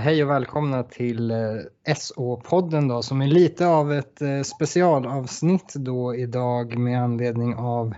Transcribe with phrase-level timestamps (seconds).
[0.00, 6.14] Hej och välkomna till eh, SO-podden då som är lite av ett eh, specialavsnitt då
[6.14, 7.94] idag med anledning av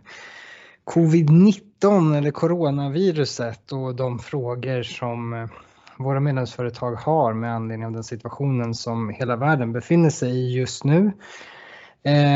[0.85, 5.49] covid-19 eller coronaviruset och de frågor som eh,
[5.99, 10.85] våra medlemsföretag har med anledning av den situationen som hela världen befinner sig i just
[10.85, 11.13] nu.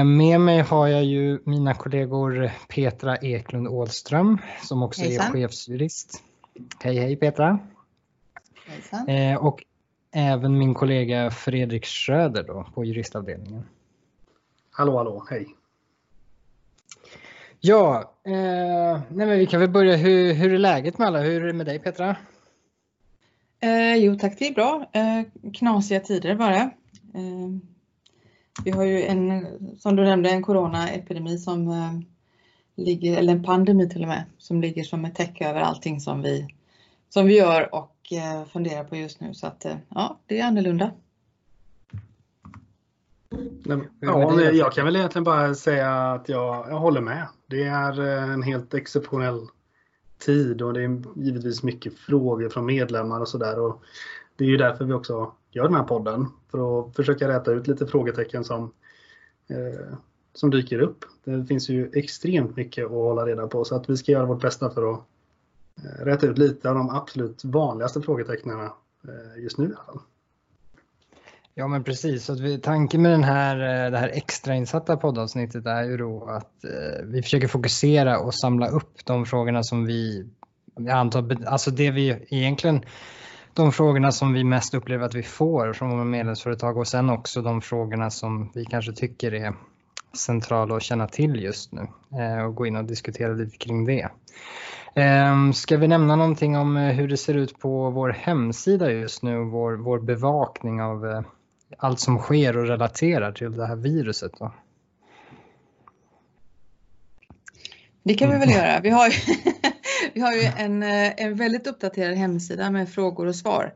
[0.04, 5.26] Med mig har jag ju mina kollegor Petra Eklund Ålström som också Hejsan.
[5.26, 6.22] är chefsjurist.
[6.82, 7.58] Hej hej Petra!
[9.08, 9.64] Eh, och
[10.12, 13.64] även min kollega Fredrik Schröder då på juristavdelningen.
[14.70, 15.46] Hallå, hallå, hej.
[17.60, 19.96] Ja, eh, nej men vi kan väl börja.
[19.96, 21.20] Hur, hur är läget med alla?
[21.20, 22.16] Hur är det med dig Petra?
[23.60, 24.90] Eh, jo tack, det är bra.
[24.92, 26.56] Eh, knasiga tider bara.
[26.56, 27.50] Eh,
[28.64, 29.46] vi har ju en,
[29.78, 32.00] som du nämnde, en coronaepidemi som eh,
[32.76, 36.22] ligger, eller en pandemi till och med, som ligger som ett täcke över allting som
[36.22, 36.48] vi,
[37.08, 39.34] som vi gör och Eh, funderar på just nu.
[39.34, 40.90] Så att eh, ja, det är annorlunda.
[44.00, 47.28] Ja, jag kan väl egentligen bara säga att jag, jag håller med.
[47.46, 49.46] Det är eh, en helt exceptionell
[50.18, 53.72] tid och det är givetvis mycket frågor från medlemmar och sådär.
[54.36, 56.26] Det är ju därför vi också gör den här podden.
[56.50, 58.72] För att försöka räta ut lite frågetecken som,
[59.48, 59.96] eh,
[60.34, 61.04] som dyker upp.
[61.24, 64.42] Det finns ju extremt mycket att hålla reda på så att vi ska göra vårt
[64.42, 65.00] bästa för att
[65.84, 70.00] Eh, räta ut lite av de absolut vanligaste frågetecknen eh, just nu i alla fall.
[71.54, 75.66] Ja men precis, så att vi, tanken med den här, eh, det här extrainsatta poddavsnittet
[75.66, 80.26] är ju då att eh, vi försöker fokusera och samla upp de frågorna som vi,
[80.76, 82.84] jag antar, alltså det vi egentligen,
[83.54, 87.42] de frågorna som vi mest upplever att vi får från våra medlemsföretag och sen också
[87.42, 89.54] de frågorna som vi kanske tycker är
[90.16, 91.86] centrala att känna till just nu
[92.20, 94.08] eh, och gå in och diskutera lite kring det.
[94.94, 99.22] Ehm, ska vi nämna någonting om eh, hur det ser ut på vår hemsida just
[99.22, 101.22] nu, vår, vår bevakning av eh,
[101.78, 104.32] allt som sker och relaterar till det här viruset?
[104.38, 104.52] Då?
[108.02, 108.80] Det kan vi väl göra.
[108.80, 109.12] Vi har ju,
[110.14, 113.74] vi har ju en, eh, en väldigt uppdaterad hemsida med frågor och svar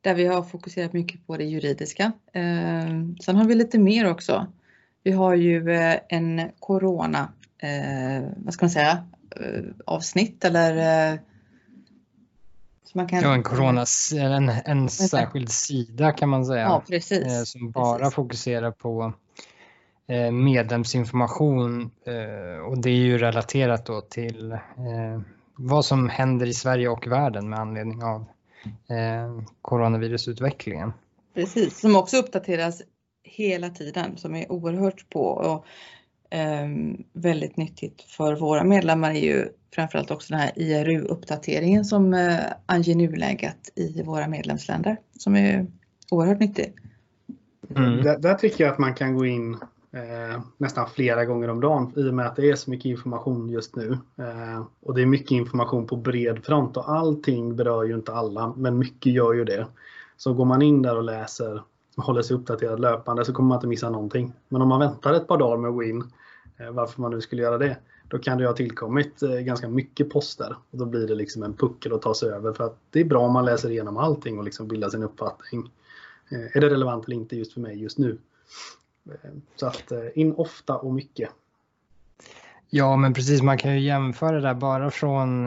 [0.00, 2.12] där vi har fokuserat mycket på det juridiska.
[2.32, 4.46] Ehm, sen har vi lite mer också.
[5.02, 5.70] Vi har ju
[6.08, 7.28] en corona,
[8.36, 9.08] vad ska man säga,
[9.84, 11.18] avsnitt eller eh,
[12.94, 13.22] man kan...
[13.22, 13.84] Ja, en corona,
[14.14, 16.62] en, en särskild sida kan man säga.
[16.62, 17.26] Ja, precis.
[17.26, 18.14] Eh, som bara precis.
[18.14, 19.12] fokuserar på
[20.32, 21.90] medlemsinformation
[22.68, 24.58] och det är ju relaterat då till
[25.56, 28.24] vad som händer i Sverige och världen med anledning av
[29.62, 30.92] coronavirusutvecklingen.
[31.34, 32.82] Precis, som också uppdateras
[33.22, 35.24] hela tiden som är oerhört på.
[35.24, 35.66] Och
[37.12, 42.94] väldigt nyttigt för våra medlemmar är ju framförallt också den här IRU-uppdateringen som eh, anger
[42.94, 45.66] nuläget i våra medlemsländer som är
[46.10, 46.74] oerhört nyttig.
[47.76, 48.02] Mm.
[48.02, 49.54] Där, där, tycker jag att man kan gå in
[49.92, 53.48] eh, nästan flera gånger om dagen i och med att det är så mycket information
[53.48, 53.98] just nu.
[54.18, 58.54] Eh, och det är mycket information på bred front och allting berör ju inte alla
[58.56, 59.66] men mycket gör ju det.
[60.16, 61.62] Så går man in där och läser
[61.98, 64.32] håller sig uppdaterad löpande så kommer man inte missa någonting.
[64.48, 66.04] Men om man väntar ett par dagar med att gå in,
[66.56, 67.76] eh, varför man nu skulle göra det,
[68.08, 71.54] då kan det ha tillkommit eh, ganska mycket poster och då blir det liksom en
[71.54, 74.38] puckel att ta sig över för att det är bra om man läser igenom allting
[74.38, 75.70] och liksom bildar sin uppfattning.
[76.28, 78.18] Eh, är det relevant eller inte just för mig just nu?
[79.56, 81.30] Så att in ofta och mycket.
[82.70, 83.42] Ja, men precis.
[83.42, 85.46] Man kan ju jämföra det där bara från,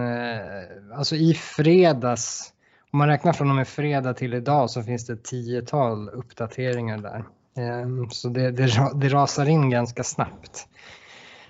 [0.94, 2.54] alltså i fredags
[2.92, 6.98] om man räknar från och med fredag till idag så finns det ett tiotal uppdateringar
[6.98, 7.24] där.
[7.58, 10.68] Ehm, så det, det, det rasar in ganska snabbt.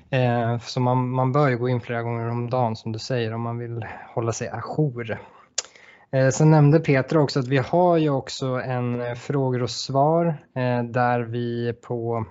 [0.10, 3.34] Ehm, så man, man bör ju gå in flera gånger om dagen som du säger
[3.34, 5.20] om man vill hålla sig ajour.
[6.12, 10.26] Ehm, sen nämnde Peter också att vi har ju också en eh, frågor och svar
[10.56, 12.26] eh, där vi på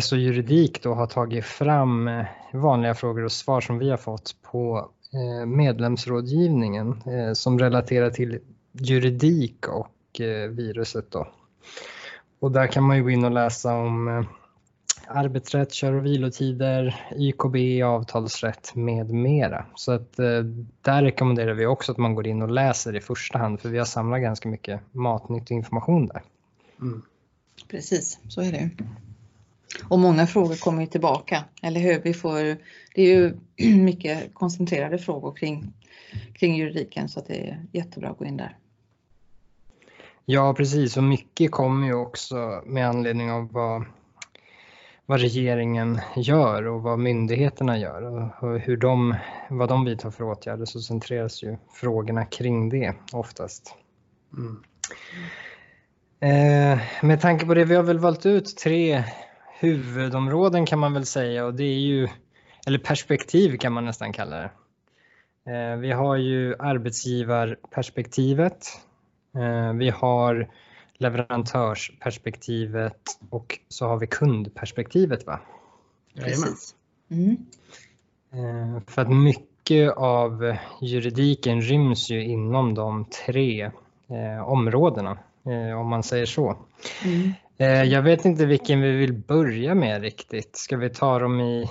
[0.00, 4.34] SO juridik då har tagit fram eh, vanliga frågor och svar som vi har fått
[4.42, 4.90] på
[5.46, 8.38] medlemsrådgivningen eh, som relaterar till
[8.72, 11.10] juridik och eh, viruset.
[11.10, 11.28] Då.
[12.40, 14.26] Och där kan man ju gå in och läsa om
[15.08, 19.66] arbetsrätt, kör och vilotider, YKB, avtalsrätt med mera.
[19.74, 20.16] Så att
[20.82, 23.78] där rekommenderar vi också att man går in och läser i första hand för vi
[23.78, 26.22] har samlat ganska mycket matnyttig information där.
[26.80, 27.02] Mm.
[27.68, 28.70] Precis, så är det.
[29.88, 32.00] Och många frågor kommer ju tillbaka, eller hur?
[32.00, 32.56] Vi får,
[32.96, 33.36] det är ju
[33.76, 35.72] mycket koncentrerade frågor kring,
[36.34, 38.56] kring juridiken så att det är jättebra att gå in där.
[40.24, 43.84] Ja precis och mycket kommer ju också med anledning av vad,
[45.06, 48.02] vad regeringen gör och vad myndigheterna gör
[48.40, 49.14] och hur de,
[49.50, 53.74] vad de vidtar för åtgärder så centreras ju frågorna kring det oftast.
[54.36, 54.62] Mm.
[56.20, 59.04] Eh, med tanke på det, vi har väl valt ut tre
[59.58, 62.08] huvudområden kan man väl säga och det är ju,
[62.66, 64.50] eller perspektiv kan man nästan kalla det.
[65.46, 68.66] Eh, vi har ju arbetsgivarperspektivet,
[69.34, 70.48] eh, vi har
[70.98, 75.26] leverantörsperspektivet och så har vi kundperspektivet.
[75.26, 75.40] Va?
[76.14, 76.74] Precis.
[77.10, 77.36] Mm.
[78.32, 83.70] Eh, för att mycket av juridiken ryms ju inom de tre
[84.44, 85.18] områdena,
[85.80, 86.56] om man säger så.
[87.04, 87.32] Mm.
[87.90, 90.56] Jag vet inte vilken vi vill börja med riktigt.
[90.56, 91.70] Ska vi ta dem i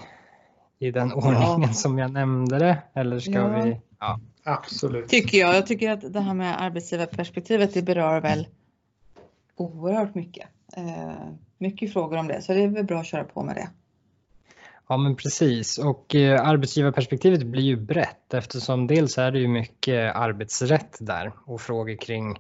[0.80, 1.74] i den ordningen ja.
[1.74, 2.78] som jag nämnde det?
[2.94, 3.62] Eller ska ja.
[3.64, 3.78] vi?
[4.00, 4.20] Ja.
[4.44, 5.10] Absolut.
[5.10, 5.56] Tycker jag.
[5.56, 8.48] Jag tycker att det här med arbetsgivarperspektivet det berör väl
[9.56, 10.48] oerhört mycket.
[10.78, 11.14] Eh,
[11.58, 13.70] mycket frågor om det så det är väl bra att köra på med det.
[14.88, 20.16] Ja men precis och eh, arbetsgivarperspektivet blir ju brett eftersom dels är det ju mycket
[20.16, 22.40] arbetsrätt där och frågor kring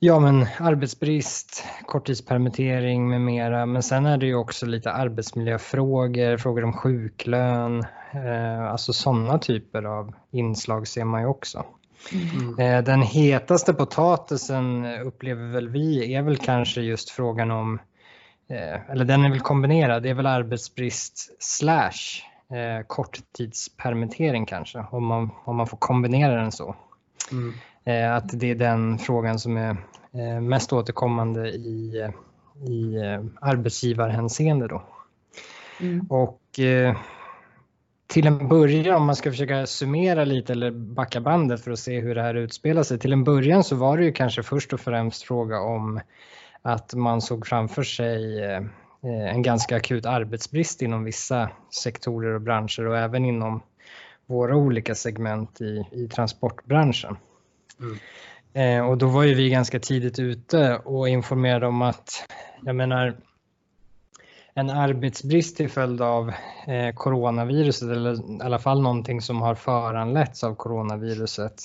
[0.00, 3.66] Ja, men arbetsbrist, korttidspermittering med mera.
[3.66, 7.84] Men sen är det ju också lite arbetsmiljöfrågor, frågor om sjuklön.
[8.12, 11.64] Eh, alltså sådana typer av inslag ser man ju också.
[12.12, 12.58] Mm.
[12.58, 17.78] Eh, den hetaste potatisen upplever väl vi är väl kanske just frågan om,
[18.50, 22.22] eh, eller den är väl kombinerad, det är väl arbetsbrist slash
[22.56, 26.76] eh, korttidspermittering kanske, om man, om man får kombinera den så.
[27.32, 27.54] Mm.
[27.88, 29.76] Eh, att det är den frågan som är
[30.12, 32.10] eh, mest återkommande i,
[32.68, 34.68] i eh, arbetsgivarhänseende.
[34.68, 34.82] Då.
[35.80, 36.06] Mm.
[36.10, 36.40] Och
[38.06, 42.00] till en början, om man ska försöka summera lite eller backa bandet för att se
[42.00, 42.98] hur det här utspelar sig.
[42.98, 46.00] Till en början så var det ju kanske först och främst fråga om
[46.62, 48.42] att man såg framför sig
[49.02, 51.50] en ganska akut arbetsbrist inom vissa
[51.82, 53.62] sektorer och branscher och även inom
[54.26, 57.16] våra olika segment i, i transportbranschen.
[57.80, 57.98] Mm.
[58.52, 62.28] Eh, och då var ju vi ganska tidigt ute och informerade om att,
[62.64, 63.16] jag menar,
[64.54, 66.28] en arbetsbrist till följd av
[66.66, 71.62] eh, coronaviruset eller i alla fall någonting som har föranletts av coronaviruset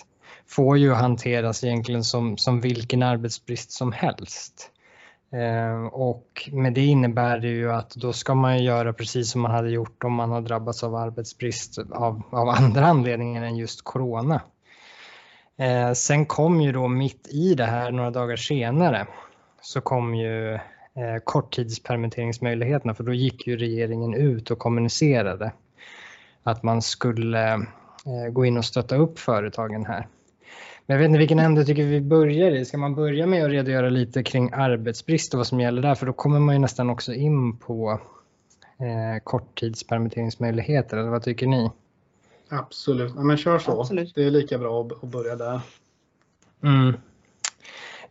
[0.48, 4.72] får ju hanteras egentligen som, som vilken arbetsbrist som helst.
[5.32, 9.52] Eh, och med det innebär det ju att då ska man göra precis som man
[9.52, 14.42] hade gjort om man har drabbats av arbetsbrist av, av andra anledningar än just corona.
[15.58, 19.08] Eh, sen kom ju då mitt i det här, några dagar senare,
[19.62, 20.60] så kom ju eh,
[21.24, 25.52] korttidspermitteringsmöjligheterna för då gick ju regeringen ut och kommunicerade
[26.44, 30.08] att man skulle eh, gå in och stötta upp företagen här.
[30.86, 32.66] Men jag vet inte vilken ände tycker vi börjar i.
[32.66, 35.96] Ska man börja med att redogöra lite kring arbetsbrist och vad som gäller där?
[35.96, 38.00] För då kommer man ju nästan också in på
[38.80, 41.72] eh, korttidspermitteringsmöjligheter, eller vad tycker ni?
[42.60, 43.82] Absolut, ja, men kör så.
[43.82, 44.16] Absolut.
[44.16, 45.62] Det är lika bra att börja där.
[46.64, 46.94] Mm.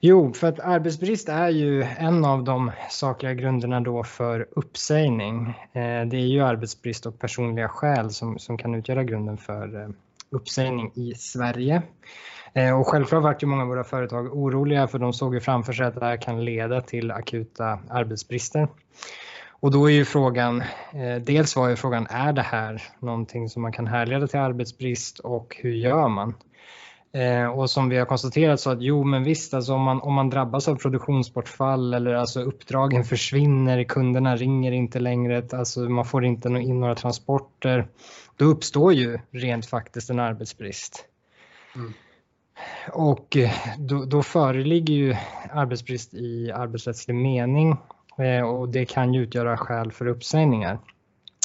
[0.01, 5.49] Jo, för att arbetsbrist är ju en av de sakliga grunderna då för uppsägning.
[5.73, 9.89] Eh, det är ju arbetsbrist och personliga skäl som, som kan utgöra grunden för eh,
[10.31, 11.83] uppsägning i Sverige.
[12.53, 15.73] Eh, och självklart vart ju många av våra företag oroliga för de såg ju framför
[15.73, 18.69] sig att det här kan leda till akuta arbetsbrister.
[19.63, 20.61] Och då är ju frågan,
[20.93, 25.19] eh, dels var ju frågan, är det här någonting som man kan härleda till arbetsbrist
[25.19, 26.35] och hur gör man?
[27.13, 30.15] Eh, och som vi har konstaterat så att jo men visst, alltså om, man, om
[30.15, 36.25] man drabbas av produktionsbortfall eller alltså uppdragen försvinner, kunderna ringer inte längre, alltså man får
[36.25, 37.89] inte in några transporter,
[38.37, 41.05] då uppstår ju rent faktiskt en arbetsbrist.
[41.75, 41.93] Mm.
[42.93, 45.17] Och eh, då, då föreligger ju
[45.51, 47.77] arbetsbrist i arbetsrättslig mening
[48.19, 50.79] Eh, och det kan ju utgöra skäl för uppsägningar.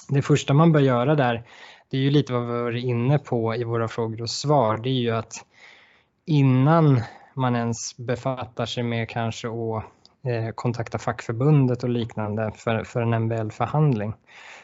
[0.09, 1.43] Det första man bör göra där,
[1.89, 4.89] det är ju lite vad vi var inne på i våra frågor och svar, det
[4.89, 5.33] är ju att
[6.25, 7.01] innan
[7.33, 9.83] man ens befattar sig med kanske att
[10.27, 14.13] eh, kontakta fackförbundet och liknande för, för en MBL-förhandling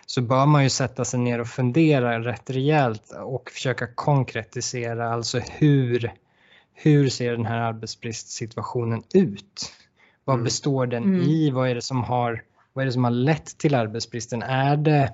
[0.05, 5.39] så bör man ju sätta sig ner och fundera rätt rejält och försöka konkretisera, alltså
[5.39, 6.13] hur,
[6.73, 9.73] hur ser den här arbetsbristsituationen ut?
[10.25, 10.43] Vad mm.
[10.43, 11.21] består den mm.
[11.21, 11.51] i?
[11.51, 14.41] Vad är, det som har, vad är det som har lett till arbetsbristen?
[14.41, 15.13] Är det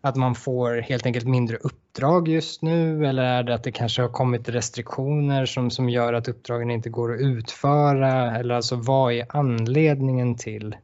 [0.00, 4.02] att man får helt enkelt mindre uppdrag just nu eller är det att det kanske
[4.02, 8.36] har kommit restriktioner som, som gör att uppdragen inte går att utföra?
[8.36, 10.76] Eller alltså vad är anledningen till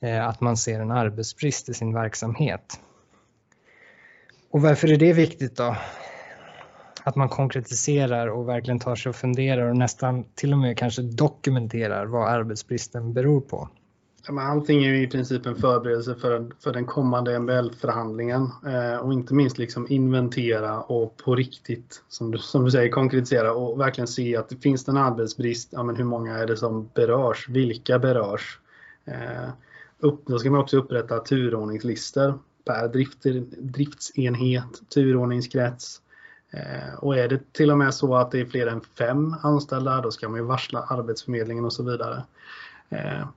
[0.00, 2.80] eh, att man ser en arbetsbrist i sin verksamhet?
[4.50, 5.76] Och varför är det viktigt då?
[7.04, 11.02] Att man konkretiserar och verkligen tar sig och funderar och nästan till och med kanske
[11.02, 13.68] dokumenterar vad arbetsbristen beror på.
[14.28, 19.34] allting är ju i princip en förberedelse för, för den kommande MBL-förhandlingen eh, och inte
[19.34, 24.36] minst liksom inventera och på riktigt, som du, som du säger, konkretisera och verkligen se
[24.36, 25.68] att det finns en arbetsbrist.
[25.72, 27.48] Ja, men hur många är det som berörs?
[27.48, 28.58] Vilka berörs?
[29.04, 29.50] Eh,
[29.98, 33.18] upp, då ska man också upprätta turordningslistor per drift,
[33.58, 36.00] driftsenhet, turordningskrets.
[36.50, 40.00] Eh, och är det till och med så att det är fler än fem anställda,
[40.00, 42.22] då ska man ju varsla Arbetsförmedlingen och så vidare.
[42.88, 43.28] Eh,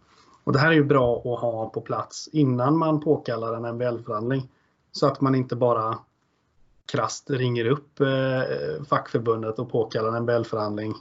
[0.44, 4.50] och det här är ju bra att ha på plats innan man påkallar en MBL-förhandling.
[4.92, 5.98] Så att man inte bara
[6.92, 10.94] krast ringer upp eh, fackförbundet och påkallar en MBL-förhandling.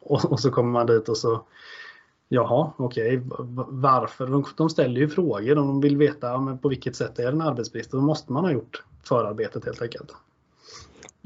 [0.00, 1.44] Och, så kommer man dit och så
[2.28, 3.46] Jaha, okej, okay.
[3.68, 4.26] varför?
[4.26, 7.40] De, de, ställer ju frågor, de vill veta men på vilket sätt är det en
[7.40, 7.90] arbetsbrist.
[7.90, 10.12] Då måste man ha gjort förarbetet helt enkelt.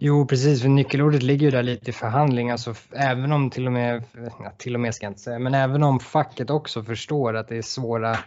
[0.03, 0.63] Jo, precis.
[0.63, 2.51] För nyckelordet ligger ju där lite i förhandling.
[2.51, 4.05] Alltså, även om till och med,
[4.39, 7.49] ja, till och med ska jag inte säga, men även om facket också förstår att
[7.49, 8.19] det är svåra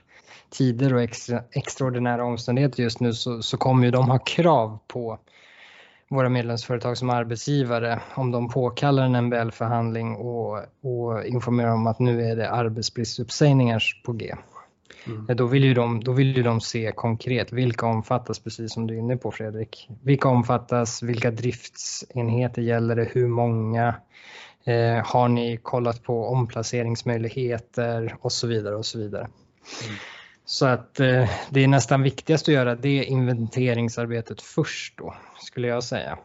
[0.50, 5.20] tider och extra, extraordinära omständigheter just nu så, så kommer ju de ha krav på
[6.10, 12.30] våra medlemsföretag som arbetsgivare om de påkallar en MBL-förhandling och, och informerar om att nu
[12.32, 14.36] är det arbetsbristuppsägningar på G.
[15.06, 15.38] Mm.
[15.38, 18.94] Då, vill ju de, då vill ju de se konkret vilka omfattas, precis som du
[18.94, 19.90] är inne på Fredrik.
[20.04, 23.96] Vilka omfattas, vilka driftsenheter gäller det, hur många?
[24.66, 29.24] Eh, har ni kollat på omplaceringsmöjligheter och så vidare och så vidare.
[29.24, 29.96] Mm.
[30.46, 35.84] Så att eh, det är nästan viktigast att göra det inventeringsarbetet först då, skulle jag
[35.84, 36.18] säga.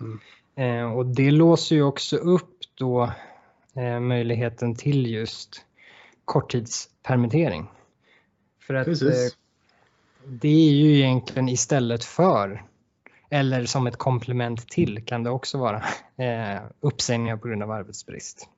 [0.00, 0.20] Mm.
[0.56, 3.12] Eh, och det låser ju också upp då
[3.76, 5.64] eh, möjligheten till just
[6.24, 7.66] korttidspermittering.
[8.68, 9.10] För att eh,
[10.24, 12.62] det är ju egentligen istället för
[13.30, 15.76] eller som ett komplement till kan det också vara
[16.16, 18.48] eh, uppsägningar på grund av arbetsbrist.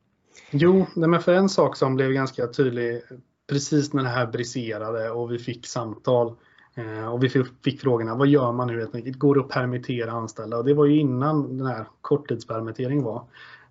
[0.50, 3.02] Jo, men för en sak som blev ganska tydlig
[3.48, 6.34] precis när det här briserade och vi fick samtal
[6.74, 7.28] eh, och vi
[7.64, 9.18] fick, frågorna vad gör man nu helt enkelt?
[9.18, 10.56] Går det att permittera anställda?
[10.56, 13.24] Och det var ju innan den här korttidspermittering var.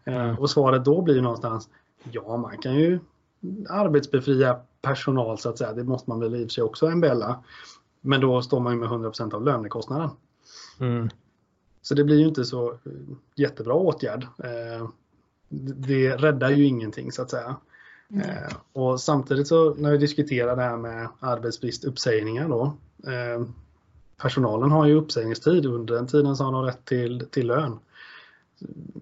[0.05, 0.39] Mm.
[0.39, 1.69] Och svaret då blir någonstans
[2.12, 3.00] ja, man kan ju
[3.69, 5.74] arbetsbefria personal så att säga.
[5.74, 7.43] Det måste man väl i och för sig också MBLa.
[8.01, 10.10] Men då står man ju med 100% av lönekostnaden.
[10.79, 11.10] Mm.
[11.81, 12.77] Så det blir ju inte så
[13.36, 14.27] jättebra åtgärd.
[14.43, 14.89] Eh,
[15.50, 17.55] det räddar ju ingenting så att säga.
[18.12, 18.25] Mm.
[18.74, 22.77] Och samtidigt så när vi diskuterar det här med arbetsbrist, uppsägningar då.
[23.12, 23.46] Eh,
[24.17, 25.65] personalen har ju uppsägningstid.
[25.65, 27.79] Under den tiden så har de rätt till, till lön.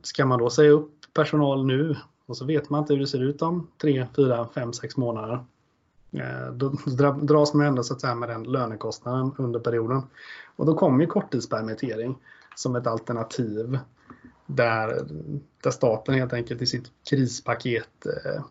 [0.04, 1.96] Ska man då säga upp personal nu
[2.28, 5.46] och så vet man inte hur det ser ut om 3, 4, 5, 6 månader.
[6.12, 6.70] Eh, då
[7.22, 10.02] dras man ändå så att säga med den lönekostnaden under perioden.
[10.56, 12.18] Och då kommer ju korttidspermittering
[12.56, 13.80] som ett alternativ
[14.46, 15.08] där,
[15.64, 18.42] där staten helt enkelt i sitt krispaket, eh,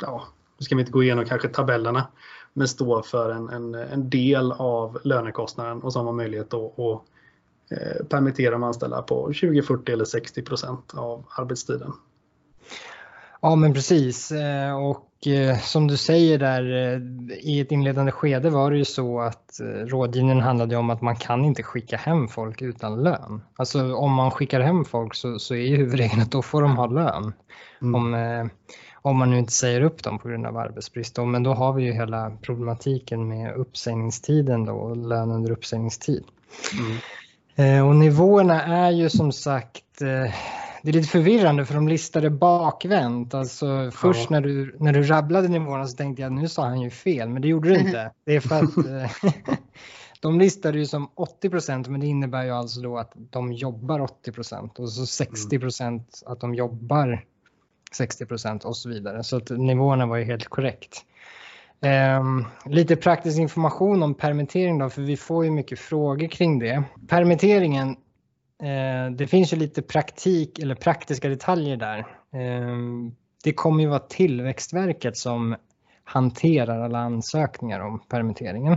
[0.00, 0.24] ja,
[0.58, 2.06] nu ska vi inte gå igenom kanske tabellerna,
[2.52, 7.02] men står för en, en, en del av lönekostnaden och som har möjlighet att, att
[8.08, 11.92] permittera de anställda på 20, 40 eller 60 procent av arbetstiden.
[13.40, 17.00] Ja men precis eh, och eh, som du säger där eh,
[17.38, 21.44] i ett inledande skede var det ju så att rådgivningen handlade om att man kan
[21.44, 23.42] inte skicka hem folk utan lön.
[23.56, 26.76] Alltså om man skickar hem folk så, så är ju huvudregeln att då får de
[26.76, 27.32] ha lön.
[27.82, 27.94] Mm.
[27.94, 28.50] Om,
[29.02, 31.14] om man nu inte säger upp dem på grund av arbetsbrist.
[31.14, 36.24] Då, men då har vi ju hela problematiken med uppsägningstiden då och lön under uppsägningstid.
[37.56, 37.86] Mm.
[37.86, 40.02] Och nivåerna är ju som sagt
[40.82, 43.34] det är lite förvirrande för de listade bakvänt.
[43.34, 43.90] Alltså ja.
[43.90, 47.28] först när du, när du rabblade nivåerna så tänkte jag nu sa han ju fel,
[47.28, 48.12] men det gjorde du inte.
[48.24, 49.32] Det är för att eh,
[50.20, 54.00] de listade ju som 80 procent, men det innebär ju alltså då att de jobbar
[54.00, 57.24] 80 procent och så 60 procent att de jobbar
[57.92, 59.24] 60 procent och så vidare.
[59.24, 61.04] Så att nivåerna var ju helt korrekt.
[62.20, 66.82] Um, lite praktisk information om permittering då, för vi får ju mycket frågor kring det.
[67.08, 67.96] Permitteringen
[69.16, 71.98] det finns ju lite praktik eller praktiska detaljer där.
[72.32, 72.76] Eh,
[73.44, 75.56] det kommer ju vara Tillväxtverket som
[76.04, 78.76] hanterar alla ansökningar om permitteringen.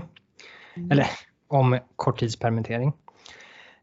[0.76, 0.92] Mm.
[0.92, 1.08] Eller
[1.48, 2.94] om korttidspermittering.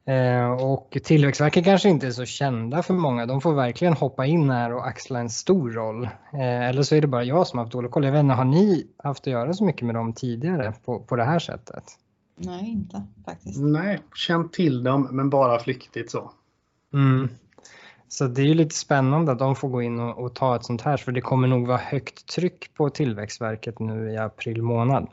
[0.04, 3.26] Eh, och Tillväxtverket kanske inte är så kända för många.
[3.26, 6.08] De får verkligen hoppa in här och axla en stor roll.
[6.32, 8.04] Eller så är det bara jag som har haft dålig koll.
[8.04, 11.16] Jag vet inte, har ni haft att göra så mycket med dem tidigare på, på
[11.16, 11.84] det här sättet?
[12.38, 13.60] Nej, inte faktiskt.
[13.60, 16.30] Nej, känt till dem men bara flyktigt så.
[16.92, 17.28] Mm.
[18.08, 20.64] Så det är ju lite spännande att de får gå in och, och, ta ett
[20.64, 25.06] sånt här för det kommer nog vara högt tryck på Tillväxtverket nu i april månad.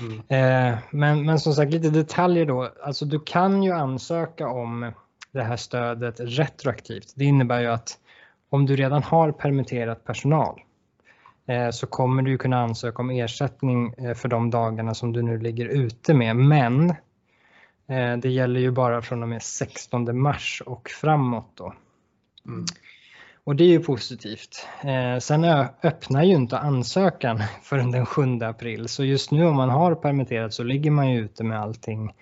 [0.00, 0.18] Mm.
[0.18, 2.72] Eh, men, men som sagt lite detaljer då.
[2.82, 4.92] Alltså du kan ju ansöka om
[5.32, 7.12] det här stödet retroaktivt.
[7.16, 7.98] Det innebär ju att
[8.50, 10.60] om du redan har permitterat personal
[11.72, 16.14] så kommer du kunna ansöka om ersättning för de dagarna som du nu ligger ute
[16.14, 16.36] med.
[16.36, 16.94] Men
[18.20, 21.74] det gäller ju bara från och med 16 mars och framåt då.
[22.46, 22.64] Mm.
[23.44, 24.66] Och det är ju positivt.
[24.84, 25.44] Eh, sen
[25.82, 30.54] öppnar ju inte ansökan förrän den 7 april så just nu om man har permitterat
[30.54, 32.14] så ligger man ju ute med allting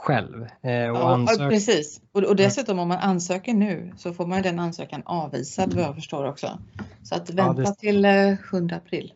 [0.00, 0.42] själv.
[0.42, 1.50] Eh, och ja, ansök...
[1.50, 2.00] precis.
[2.12, 5.94] Och, och dessutom om man ansöker nu så får man den ansökan avvisad vad jag
[5.94, 6.58] förstår också.
[7.02, 7.74] Så att vänta ja, det...
[7.74, 9.12] till 7 eh, april.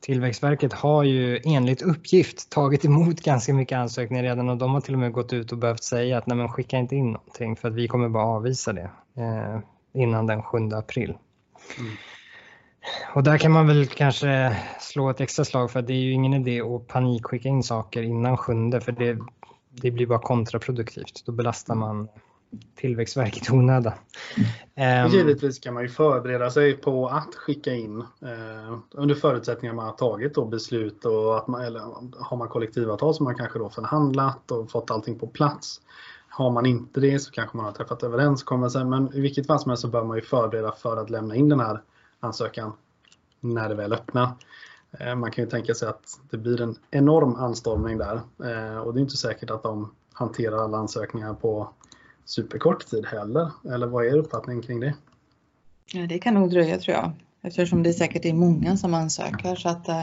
[0.00, 4.94] Tillväxtverket har ju enligt uppgift tagit emot ganska mycket ansökningar redan och de har till
[4.94, 7.68] och med gått ut och behövt säga att nej men skicka inte in någonting för
[7.68, 9.58] att vi kommer bara avvisa det eh,
[9.92, 11.14] innan den 7 april.
[11.78, 11.92] Mm.
[13.14, 16.12] Och där kan man väl kanske slå ett extra slag för att det är ju
[16.12, 19.18] ingen idé att panikskicka in saker innan 7 för det,
[19.82, 21.22] det blir bara kontraproduktivt.
[21.26, 22.08] Då belastar man
[22.74, 23.92] Tillväxtverket i onödan.
[24.74, 25.10] Mm.
[25.10, 29.86] Givetvis kan man ju förbereda sig på att skicka in eh, under förutsättning att man
[29.86, 31.80] har tagit då beslut och att man, eller
[32.18, 35.80] har man kollektivavtal som man kanske då förhandlat och fått allting på plats.
[36.28, 39.70] Har man inte det så kanske man har träffat överenskommelser men i vilket fall som
[39.70, 41.82] helst så bör man ju förbereda för att lämna in den här
[42.20, 42.72] ansökan
[43.40, 44.30] när det väl öppnar.
[45.00, 48.94] Eh, man kan ju tänka sig att det blir en enorm anstormning där eh, och
[48.94, 51.68] det är inte säkert att de hanterar alla ansökningar på
[52.24, 53.50] superkort tid heller.
[53.64, 54.94] Eller vad är er uppfattning kring det?
[55.92, 57.12] Ja, det kan nog dröja tror jag
[57.42, 60.02] eftersom det säkert är många som ansöker så att eh,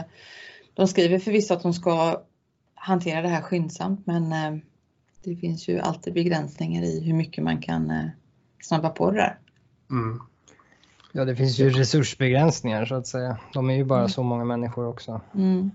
[0.74, 2.22] de skriver förvisso att de ska
[2.74, 4.30] hantera det här skyndsamt men
[5.24, 8.10] det finns ju alltid begränsningar i hur mycket man kan
[8.62, 9.38] snabba på det där.
[9.90, 10.20] Mm.
[11.16, 13.38] Ja, det finns ju resursbegränsningar så att säga.
[13.52, 14.08] De är ju bara mm.
[14.08, 15.20] så många människor också.
[15.34, 15.70] Mm.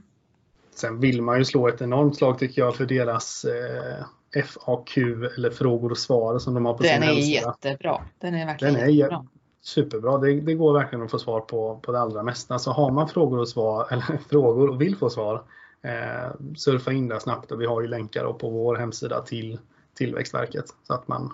[0.76, 4.98] Sen vill man ju slå ett enormt slag tycker jag för deras eh, FAQ
[5.38, 7.56] eller frågor och svar som de har på Den sin hemsida.
[7.62, 8.02] Den är jättebra.
[8.20, 9.26] Den är verkligen Den är jättebra.
[9.62, 10.18] Superbra.
[10.18, 12.60] Det, det, går verkligen att få svar på, på det allra mesta.
[12.60, 15.44] Så har man frågor och svar, eller frågor och vill få svar,
[15.82, 19.60] eh, surfa in där snabbt och vi har ju länkar på vår hemsida till
[19.94, 21.32] Tillväxtverket så att man,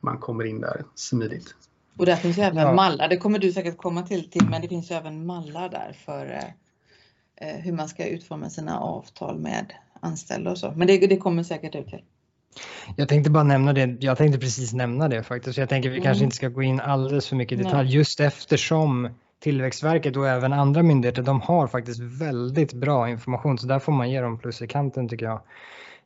[0.00, 1.54] man kommer in där smidigt.
[1.96, 2.72] Och där finns ju även ja.
[2.72, 5.96] mallar, det kommer du säkert komma till, till men det finns ju även mallar där
[6.04, 10.72] för eh, eh hur man ska utforma sina avtal med anställda och så.
[10.76, 12.02] Men det, det kommer säkert ut till.
[12.96, 13.96] Jag tänkte bara nämna det.
[14.00, 15.58] Jag tänkte precis nämna det faktiskt.
[15.58, 16.04] Jag tänker vi mm.
[16.04, 17.96] kanske inte ska gå in alldeles för mycket i detalj Nej.
[17.96, 19.08] just eftersom
[19.40, 24.10] Tillväxtverket och även andra myndigheter, de har faktiskt väldigt bra information så där får man
[24.10, 25.40] ge dem plus i kanten tycker jag.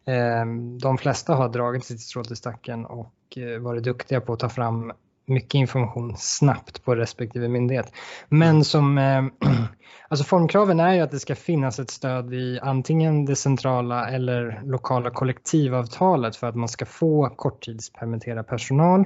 [0.05, 4.39] Ehm, de flesta har dragit sitt strå till stacken och eh, varit duktiga på att
[4.39, 4.93] ta fram
[5.27, 7.93] mycket information snabbt på respektive myndighet.
[8.29, 9.25] Men som, eh,
[10.09, 14.63] alltså formkraven är ju att det ska finnas ett stöd i antingen det centrala eller
[14.65, 19.05] lokala kollektivavtalet för att man ska få korttidspermittera personal.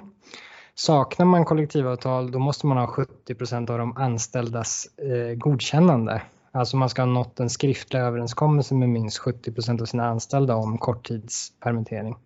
[0.74, 2.87] Saknar man kollektivavtal då måste man ha
[3.28, 6.22] 70% av de anställdas eh, godkännande.
[6.52, 10.78] Alltså man ska ha nått en skriftlig överenskommelse med minst 70% av sina anställda om
[10.78, 12.16] korttidspermittering.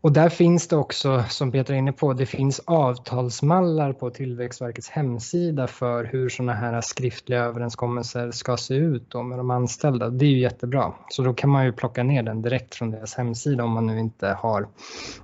[0.00, 4.88] Och där finns det också, som Peter är inne på, det finns avtalsmallar på Tillväxtverkets
[4.88, 10.10] hemsida för hur sådana här skriftliga överenskommelser ska se ut med de anställda.
[10.10, 10.92] Det är ju jättebra.
[11.08, 14.00] Så då kan man ju plocka ner den direkt från deras hemsida om man nu
[14.00, 14.68] inte har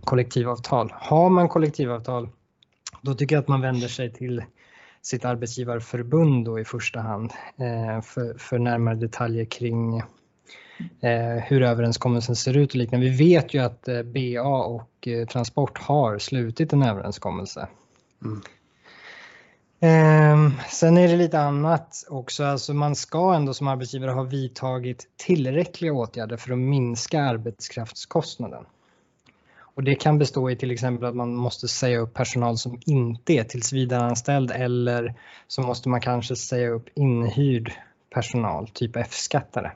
[0.04, 0.92] kollektivavtal.
[0.96, 2.28] Har man kollektivavtal,
[3.02, 4.42] då tycker jag att man vänder sig till
[5.02, 10.02] sitt arbetsgivarförbund då i första hand eh, för, för närmare detaljer kring
[11.44, 13.06] hur överenskommelsen ser ut och liknande.
[13.06, 17.68] Vi vet ju att eh, BA och eh, Transport har slutit en överenskommelse.
[18.24, 18.40] Mm.
[19.80, 25.06] Eh, sen är det lite annat också, alltså man ska ändå som arbetsgivare ha vidtagit
[25.16, 28.64] tillräckliga åtgärder för att minska arbetskraftskostnaden.
[29.56, 33.32] Och det kan bestå i till exempel att man måste säga upp personal som inte
[33.32, 35.14] är tillsvidareanställd eller
[35.46, 37.72] så måste man kanske säga upp inhyrd
[38.10, 39.72] personal, typ F-skattare.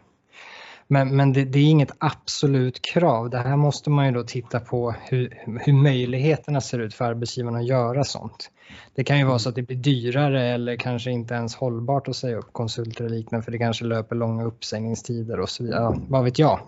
[0.90, 3.30] Men, men det, det, är inget absolut krav.
[3.30, 7.58] Det här måste man ju då titta på hur, hur möjligheterna ser ut för arbetsgivarna
[7.58, 8.50] att göra sånt.
[8.94, 12.16] Det kan ju vara så att det blir dyrare eller kanske inte ens hållbart att
[12.16, 15.82] säga upp konsulter och liknande för det kanske löper långa uppsägningstider och så vidare.
[15.82, 16.60] Ja, vad vet jag.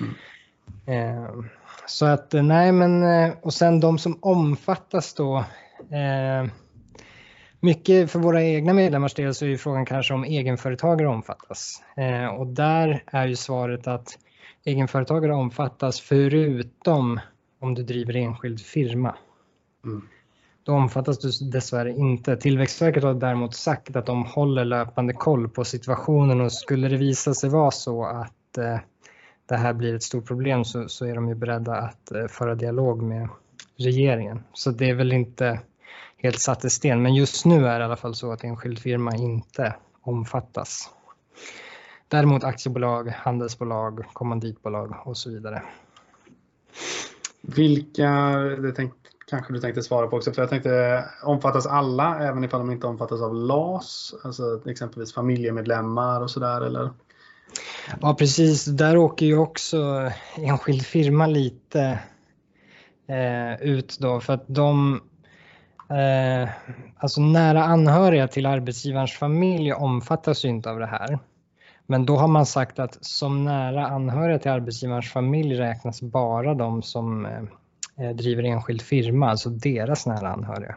[0.00, 0.14] Mm.
[0.86, 1.30] Eh,
[1.86, 5.38] så att nej men eh, och sen de som omfattas då
[5.90, 6.50] eh,
[7.64, 11.82] mycket för våra egna medlemmars del så är ju frågan kanske om egenföretagare omfattas.
[11.96, 14.18] Eh, och där är ju svaret att
[14.64, 17.20] egenföretagare omfattas förutom
[17.60, 19.14] om du driver enskild firma.
[19.84, 20.08] Mm.
[20.64, 22.36] Då omfattas du dessvärre inte.
[22.36, 27.34] Tillväxtverket har däremot sagt att de håller löpande koll på situationen och skulle det visa
[27.34, 28.78] sig vara så att eh,
[29.46, 32.54] det här blir ett stort problem så, så är de ju beredda att eh, föra
[32.54, 33.28] dialog med
[33.76, 34.44] regeringen.
[34.52, 35.60] Så det är väl inte
[36.24, 37.02] helt satt i sten.
[37.02, 40.90] Men just nu är det i alla fall så att enskild firma inte omfattas.
[42.08, 45.62] Däremot aktiebolag, handelsbolag, kommanditbolag och så vidare.
[47.40, 48.92] Vilka, det tänk,
[49.30, 52.86] kanske du tänkte svara på också, för jag tänkte omfattas alla även ifall de inte
[52.86, 54.14] omfattas av LAS?
[54.24, 56.90] Alltså exempelvis familjemedlemmar och sådär eller?
[58.00, 61.98] Ja precis, där åker ju också enskild firma lite
[63.08, 65.00] eh, ut då för att de
[65.94, 66.48] eh,
[66.96, 71.18] Alltså nära anhöriga till arbetsgivarens familj omfattas ju inte av det här.
[71.86, 76.82] Men då har man sagt att som nära anhöriga till arbetsgivarens familj räknas bara de
[76.82, 80.76] som eh, driver enskild firma, alltså deras nära anhöriga.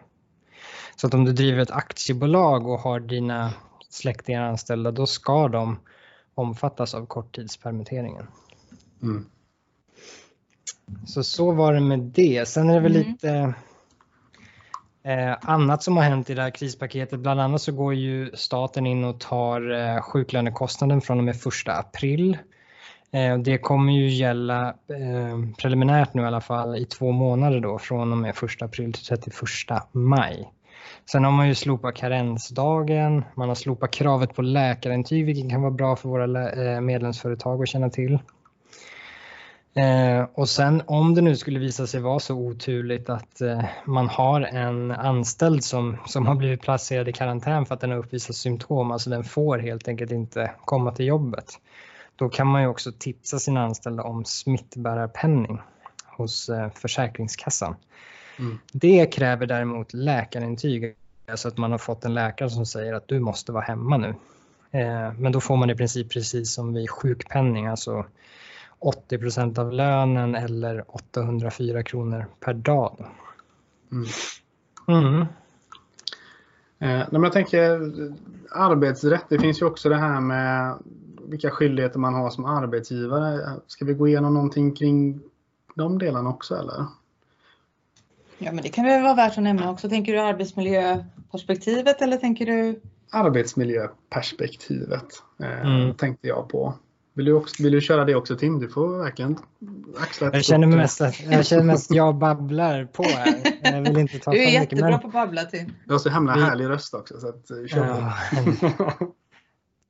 [0.95, 3.53] Så att om du driver ett aktiebolag och har dina
[3.89, 5.79] släktingar anställda, då ska de
[6.35, 8.27] omfattas av korttidspermitteringen.
[9.01, 9.25] Mm.
[11.05, 12.47] Så så var det med det.
[12.47, 13.07] Sen är det väl mm.
[13.07, 13.53] lite
[15.07, 17.19] eh, annat som har hänt i det här krispaketet.
[17.19, 21.43] Bland annat så går ju staten in och tar eh, sjuklönekostnaden från och med 1
[21.67, 22.37] april.
[23.11, 27.79] Eh, det kommer ju gälla eh, preliminärt nu i alla fall i två månader då
[27.79, 29.33] från och med 1 april till 31
[29.91, 30.51] maj.
[31.11, 35.71] Sen har man ju slopat karensdagen, man har slopat kravet på läkarintyg vilket kan vara
[35.71, 38.19] bra för våra eh, medlemsföretag att känna till.
[39.73, 44.09] Eh, och sen om det nu skulle visa sig vara så oturligt att eh, man
[44.09, 48.35] har en anställd som, som har blivit placerad i karantän för att den har uppvisat
[48.35, 51.51] symptom, alltså den får helt enkelt inte komma till jobbet.
[52.15, 55.59] Då kan man ju också tipsa sina anställda om smittbärarpenning
[56.05, 57.75] hos Försäkringskassan.
[58.39, 58.59] Mm.
[58.71, 60.95] Det kräver däremot läkarintyg,
[61.31, 64.15] alltså att man har fått en läkare som säger att du måste vara hemma nu.
[64.71, 68.05] Eh, men då får man i princip precis som vid sjukpenning, alltså
[68.79, 73.05] 80 procent av lönen eller 804 kronor per dag.
[73.91, 74.07] Mm.
[74.87, 75.21] Mm.
[76.79, 77.91] Eh, men jag tänker
[78.51, 80.77] arbetsrätt, det finns ju också det här med
[81.27, 83.59] vilka skyldigheter man har som arbetsgivare.
[83.67, 85.19] Ska vi gå igenom någonting kring
[85.75, 86.85] de delarna också eller?
[88.37, 89.89] Ja, men det kan väl vara värt att nämna också.
[89.89, 92.81] Tänker du arbetsmiljöperspektivet eller tänker du?
[93.11, 95.93] Arbetsmiljöperspektivet eh, mm.
[95.93, 96.73] tänkte jag på.
[97.17, 98.59] Vill du, också, vill du köra det också Tim?
[98.59, 99.37] Du får verkligen
[99.99, 103.41] axla jag känner, mest att, jag känner mest att jag babblar på här.
[103.61, 105.11] Jag vill inte ta du är jättebra mycket, men...
[105.11, 105.73] på att babbla Tim.
[105.85, 106.41] Du har så himla Vi...
[106.41, 107.19] härlig röst också.
[107.19, 108.13] Så att, eh, kör ja.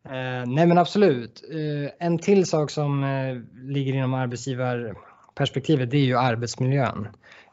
[0.05, 1.43] uh, nej men absolut.
[1.53, 7.07] Uh, en till sak som uh, ligger inom arbetsgivarperspektivet det är ju arbetsmiljön.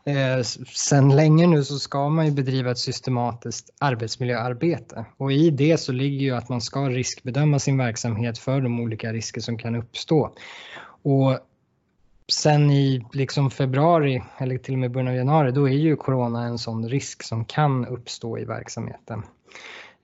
[0.06, 0.42] Eh,
[0.74, 5.92] sen länge nu så ska man ju bedriva ett systematiskt arbetsmiljöarbete och i det så
[5.92, 10.34] ligger ju att man ska riskbedöma sin verksamhet för de olika risker som kan uppstå.
[11.02, 11.38] Och
[12.32, 16.44] sen i liksom februari eller till och med början av januari då är ju corona
[16.44, 19.22] en sån risk som kan uppstå i verksamheten.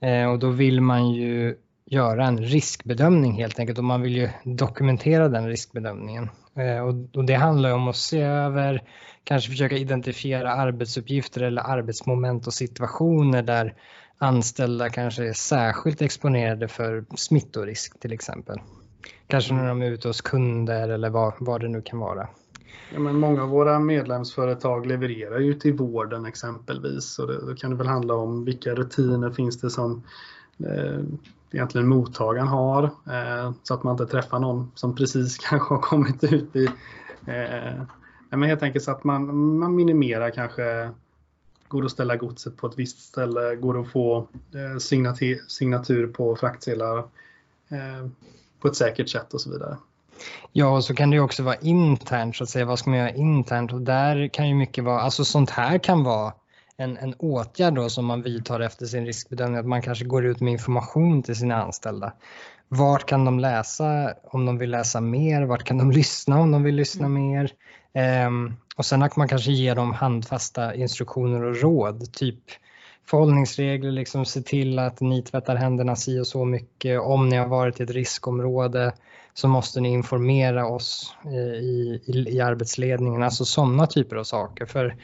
[0.01, 4.29] Eh, och då vill man ju göra en riskbedömning helt enkelt och man vill ju
[4.45, 6.29] dokumentera den riskbedömningen.
[6.55, 6.81] Eh,
[7.15, 8.83] och det handlar om att se över
[9.25, 13.75] kanske försöka identifiera arbetsuppgifter eller arbetsmoment och situationer där
[14.19, 18.61] anställda kanske är särskilt exponerade för smittorisk till exempel.
[19.27, 22.29] Kanske när de är ute hos kunder eller vad, vad det nu kan vara.
[22.93, 27.71] Ja, men många av våra medlemsföretag levererar ju till vården exempelvis och det, då kan
[27.71, 30.03] det väl handla om vilka rutiner finns det som
[30.59, 31.01] eh,
[31.53, 36.25] egentligen mottagaren har eh, så att man inte träffar någon som precis kanske har kommit
[36.25, 36.65] ut i
[37.27, 37.83] eh,
[38.31, 40.91] men helt enkelt så att man, man minimerar kanske
[41.71, 43.57] Går det att ställa godset på ett visst ställe?
[43.57, 44.19] Går det att få
[44.55, 46.99] eh, signatur, signatur på fraktsedlar
[47.69, 48.09] eh,
[48.61, 49.77] på ett säkert sätt och så vidare?
[50.53, 52.65] Ja, och så kan det ju också vara internt, så att säga.
[52.65, 53.73] Vad ska man göra internt?
[53.73, 56.33] Och där kan ju mycket vara, alltså sånt här kan vara
[56.81, 60.41] en, en åtgärd då som man vidtar efter sin riskbedömning, att man kanske går ut
[60.41, 62.13] med information till sina anställda.
[62.69, 65.43] Vart kan de läsa om de vill läsa mer?
[65.43, 67.23] Vart kan de lyssna om de vill lyssna mm.
[67.23, 67.53] mer?
[68.27, 72.41] Um, och sen att man kanske ger dem handfasta instruktioner och råd, typ
[73.07, 77.01] förhållningsregler, liksom se till att ni tvättar händerna si och så mycket.
[77.01, 78.93] Om ni har varit i ett riskområde
[79.35, 84.67] så måste ni informera oss eh, i, i, i arbetsledningen, alltså sådana typer av saker.
[84.67, 84.97] För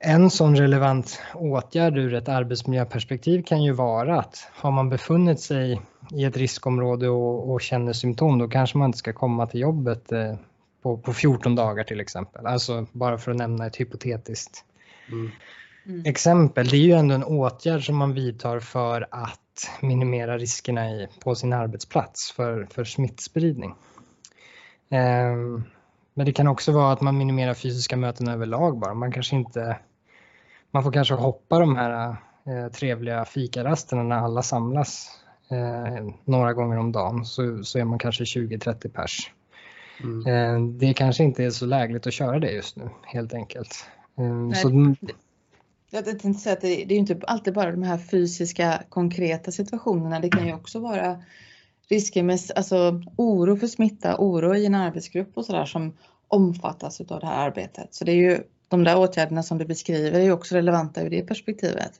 [0.00, 5.80] en sån relevant åtgärd ur ett arbetsmiljöperspektiv kan ju vara att har man befunnit sig
[6.12, 10.12] i ett riskområde och, och känner symptom, då kanske man inte ska komma till jobbet
[10.12, 10.34] eh,
[10.82, 12.46] på, på 14 dagar till exempel.
[12.46, 14.64] Alltså bara för att nämna ett hypotetiskt
[15.08, 15.30] mm.
[15.86, 16.02] Mm.
[16.06, 16.68] exempel.
[16.68, 21.34] Det är ju ändå en åtgärd som man vidtar för att minimera riskerna i, på
[21.34, 23.74] sin arbetsplats för, för smittspridning.
[24.90, 25.64] Um,
[26.14, 28.94] men det kan också vara att man minimerar fysiska möten överlag bara.
[28.94, 29.78] Man kanske inte
[30.70, 35.10] man får kanske hoppa de här eh, trevliga fikarasterna när alla samlas
[35.50, 39.32] eh, några gånger om dagen så, så är man kanske 20-30 pers.
[40.02, 40.26] Mm.
[40.26, 43.86] Eh, det kanske inte är så lägligt att köra det just nu helt enkelt.
[44.18, 44.94] Eh, Nej, så,
[45.90, 50.20] jag tänkte säga att det, det är inte alltid bara de här fysiska konkreta situationerna.
[50.20, 51.22] Det kan ju också vara
[51.88, 55.96] risker med alltså, oro för smitta, oro i en arbetsgrupp och sådär som
[56.28, 57.94] omfattas av det här arbetet.
[57.94, 61.10] Så det är ju de där åtgärderna som du beskriver är ju också relevanta ur
[61.10, 61.92] det perspektivet.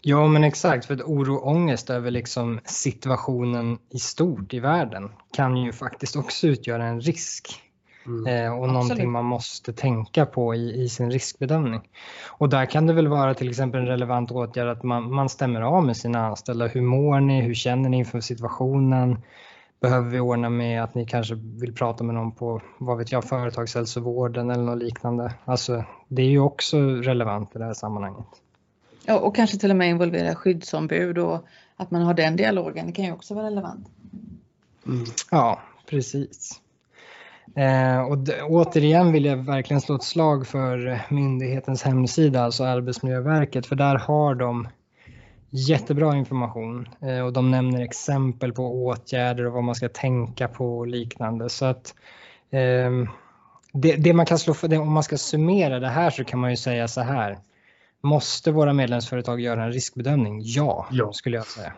[0.00, 5.10] Ja men exakt, för att oro och ångest över liksom situationen i stort i världen
[5.32, 7.62] kan ju faktiskt också utgöra en risk.
[8.06, 8.26] Mm.
[8.26, 8.72] Eh, och Absolut.
[8.72, 11.80] någonting man måste tänka på i, i, sin riskbedömning.
[12.28, 15.60] Och där kan det väl vara till exempel en relevant åtgärd att man, man stämmer
[15.60, 16.66] av med sina anställda.
[16.66, 17.42] Hur mår ni?
[17.42, 19.22] Hur känner ni inför situationen?
[19.80, 23.24] Behöver vi ordna med att ni kanske vill prata med någon på, vad vet jag,
[23.24, 25.34] företagshälsovården eller något liknande?
[25.44, 28.26] Alltså, det är ju också relevant i det här sammanhanget.
[29.06, 32.92] Ja, och kanske till och med involvera skyddsombud och att man har den dialogen, det
[32.92, 33.88] kan ju också vara relevant.
[34.86, 35.04] Mm.
[35.30, 36.60] Ja, precis.
[37.56, 43.76] Eh, och återigen vill jag verkligen slå ett slag för myndighetens hemsida, alltså Arbetsmiljöverket, för
[43.76, 44.68] där har de
[45.50, 50.78] jättebra information eh, och de nämner exempel på åtgärder och vad man ska tänka på
[50.78, 51.48] och liknande.
[51.48, 51.94] Så att
[52.50, 52.90] eh,
[53.72, 56.50] det, det, man kan slå för, om man ska summera det här så kan man
[56.50, 57.38] ju säga så här.
[58.02, 60.40] Måste våra medlemsföretag göra en riskbedömning?
[60.44, 61.12] Ja, ja.
[61.12, 61.72] skulle jag säga.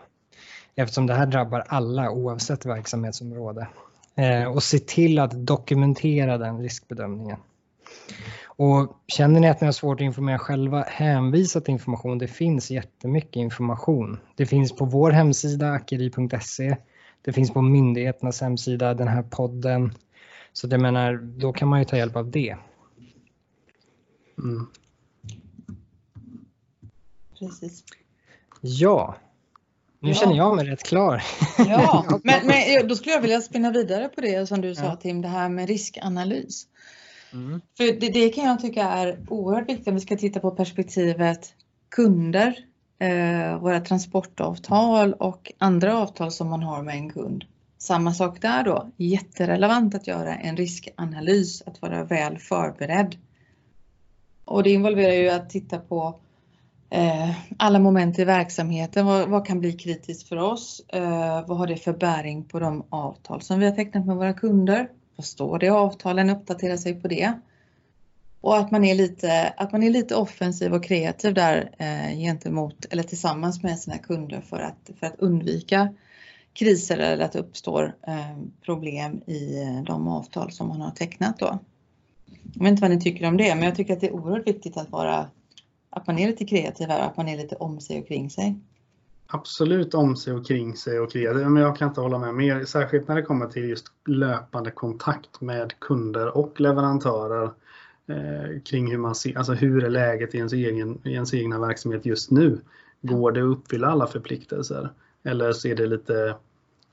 [0.74, 3.68] Eftersom det här drabbar alla oavsett verksamhetsområde.
[4.14, 7.38] Eh, och se till att dokumentera den riskbedömningen.
[8.56, 12.18] Och känner ni att ni har svårt att informera själva, hänvisa till information.
[12.18, 14.18] Det finns jättemycket information.
[14.36, 16.76] Det finns på vår hemsida, akeri.se.
[17.22, 19.94] Det finns på myndigheternas hemsida, den här podden.
[20.52, 22.56] Så det menar, då kan man ju ta hjälp av det.
[24.38, 24.66] Mm.
[27.38, 27.84] Precis.
[28.60, 29.16] Ja,
[30.00, 30.14] nu ja.
[30.14, 31.22] känner jag mig rätt klar.
[31.58, 34.96] Ja, men, men, då skulle jag vilja spinna vidare på det som du sa.
[34.96, 36.66] Tim, det här med riskanalys.
[37.32, 37.60] Mm.
[37.76, 41.54] För det, det, kan jag tycka är oerhört viktigt om vi ska titta på perspektivet
[41.90, 42.56] kunder,
[42.98, 47.44] eh, våra transportavtal och andra avtal som man har med en kund.
[47.78, 53.16] Samma sak där då, jätterelevant att göra en riskanalys, att vara väl förberedd.
[54.44, 56.20] Och det involverar ju att titta på
[56.90, 59.06] eh, alla moment i verksamheten.
[59.06, 60.82] Vad, vad, kan bli kritiskt för oss?
[60.88, 64.32] Eh, vad har det för bäring på de avtal som vi har tecknat med våra
[64.32, 64.88] kunder?
[65.16, 66.30] Vad står det i avtalen?
[66.30, 67.32] Uppdatera sig på det.
[68.40, 72.84] Och att man är lite, att man är lite offensiv och kreativ där eh, gentemot
[72.90, 75.94] eller tillsammans med sina kunder för att, för att undvika
[76.52, 81.38] kriser eller att det uppstår eh, problem i eh, de avtal som man har tecknat
[81.38, 81.58] då.
[82.54, 84.46] Jag vet inte vad ni tycker om det, men jag tycker att det är oerhört
[84.46, 85.30] viktigt att vara
[85.90, 88.54] att man är lite kreativ här, att man är lite om sig och kring sig.
[89.34, 92.64] Absolut om sig och kring sig och kreativ, men jag kan inte hålla med mer.
[92.64, 97.50] Särskilt när det kommer till just löpande kontakt med kunder och leverantörer
[98.06, 101.58] eh, kring hur man ser, alltså hur är läget i ens, egen, i ens egna
[101.58, 102.60] verksamhet just nu?
[103.02, 104.90] Går det att uppfylla alla förpliktelser?
[105.24, 106.36] Eller ser det lite,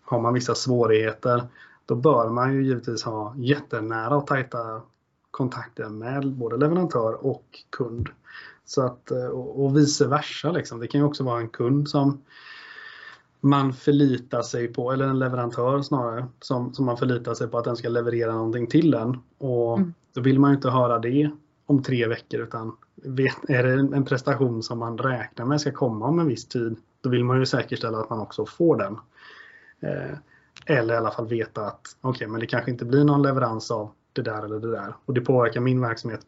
[0.04, 1.44] har man vissa svårigheter?
[1.86, 4.82] Då bör man ju givetvis ha jättenära och tajta
[5.32, 8.10] kontakter med både leverantör och kund.
[8.70, 10.52] Så att, eh, och vice versa.
[10.52, 10.80] Liksom.
[10.80, 12.22] Det kan ju också vara en kund som
[13.40, 17.64] man förlitar sig på, eller en leverantör snarare, som, som man förlitar sig på att
[17.64, 19.18] den ska leverera någonting till en.
[19.38, 19.94] Och mm.
[20.14, 21.32] Då vill man ju inte höra det
[21.66, 22.78] om tre veckor utan
[23.48, 27.10] är det en prestation som man räknar med ska komma om en viss tid, då
[27.10, 28.98] vill man ju säkerställa att man också får den.
[29.80, 30.18] Eh,
[30.66, 33.72] eller i alla fall veta att okej, okay, men det kanske inte blir någon leverans
[33.72, 36.22] av det där eller det där och det påverkar min verksamhet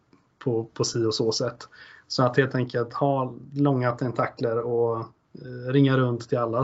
[0.43, 1.67] på, på si och så sätt.
[2.08, 6.63] Så att helt enkelt ha långa tentakler och eh, ringa runt till alla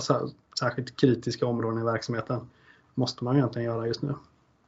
[0.59, 2.49] särskilt kritiska områden i verksamheten
[2.95, 4.13] måste man egentligen göra just nu.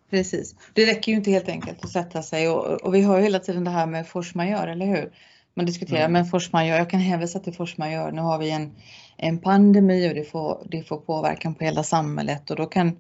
[0.10, 0.56] Precis.
[0.74, 3.39] Det räcker ju inte helt enkelt att sätta sig och, och vi har ju hela
[3.39, 5.12] tiden det här med force majeure, eller hur?
[5.54, 6.13] Man diskuterar, mm.
[6.13, 8.12] men force majeure, jag kan hänvisa till force majeure.
[8.12, 8.76] Nu har vi en,
[9.17, 12.98] en pandemi och det får, det får påverkan på hela samhället och då kan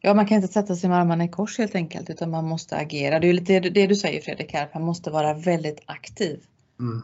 [0.00, 2.76] Ja, man kan inte sätta sig med armarna i kors helt enkelt utan man måste
[2.76, 3.18] agera.
[3.18, 6.40] Det är ju lite det du säger Fredrik här, man måste vara väldigt aktiv.
[6.80, 7.02] Mm.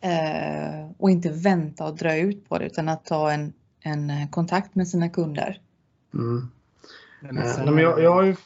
[0.00, 4.74] Eh, och inte vänta och dra ut på det utan att ta en, en kontakt
[4.74, 5.60] med sina kunder.
[6.14, 6.48] Mm.
[7.22, 8.36] Eh, jag, jag har ju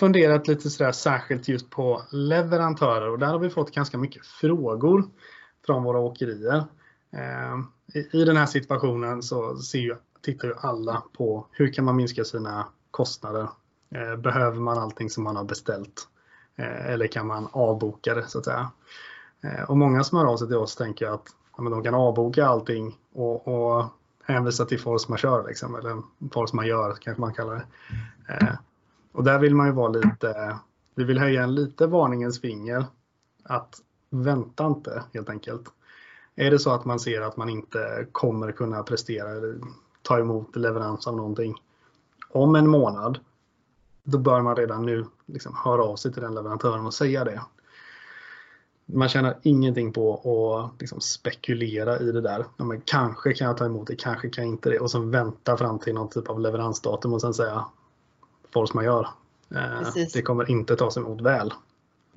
[0.00, 5.04] funderat lite sådär särskilt just på leverantörer och där har vi fått ganska mycket frågor
[5.66, 6.64] från våra åkerier.
[7.12, 7.58] Eh,
[8.00, 11.96] i, I den här situationen så ser ju, tittar ju alla på hur kan man
[11.96, 13.48] minska sina kostnader?
[13.90, 16.08] Eh, behöver man allting som man har beställt?
[16.56, 18.70] Eh, eller kan man avboka det så att säga?
[19.40, 21.94] Eh, och många som hör av sig till oss tänker att ja, men de kan
[21.94, 23.86] avboka allting och, och
[24.24, 26.02] hänvisa till force majeure, liksom, eller
[26.32, 27.64] force majeure kanske man kallar det.
[28.34, 28.54] Eh,
[29.12, 30.58] och där vill man ju vara lite,
[30.94, 32.84] vi vill höja en lite varningens finger
[33.44, 33.74] att
[34.10, 35.64] vänta inte helt enkelt.
[36.36, 39.58] Är det så att man ser att man inte kommer kunna prestera eller
[40.02, 41.54] ta emot leverans av någonting
[42.34, 43.18] om en månad,
[44.02, 47.40] då bör man redan nu liksom höra av sig till den leverantören och säga det
[48.86, 52.44] man tjänar ingenting på att liksom spekulera i det där.
[52.56, 54.78] Ja, men kanske kan jag ta emot det, kanske kan jag inte det.
[54.78, 57.64] Och sen vänta fram till någon typ av leveransdatum och sen säga
[58.54, 59.08] force majeure.
[59.54, 61.52] Eh, det kommer inte tas emot väl.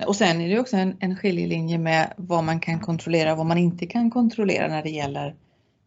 [0.06, 3.45] Och sen är det också en, en skiljelinje med vad man kan kontrollera och vad
[3.45, 5.36] man inte kan kontrollera när det gäller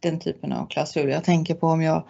[0.01, 1.09] den typen av klausuler.
[1.09, 2.03] Jag tänker på om jag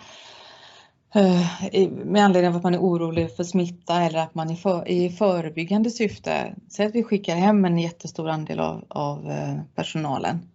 [2.04, 5.10] med anledning av att man är orolig för smitta eller att man är för, i
[5.10, 6.54] förebyggande syfte.
[6.68, 10.48] Säg att vi skickar hem en jättestor andel av, av eh, personalen.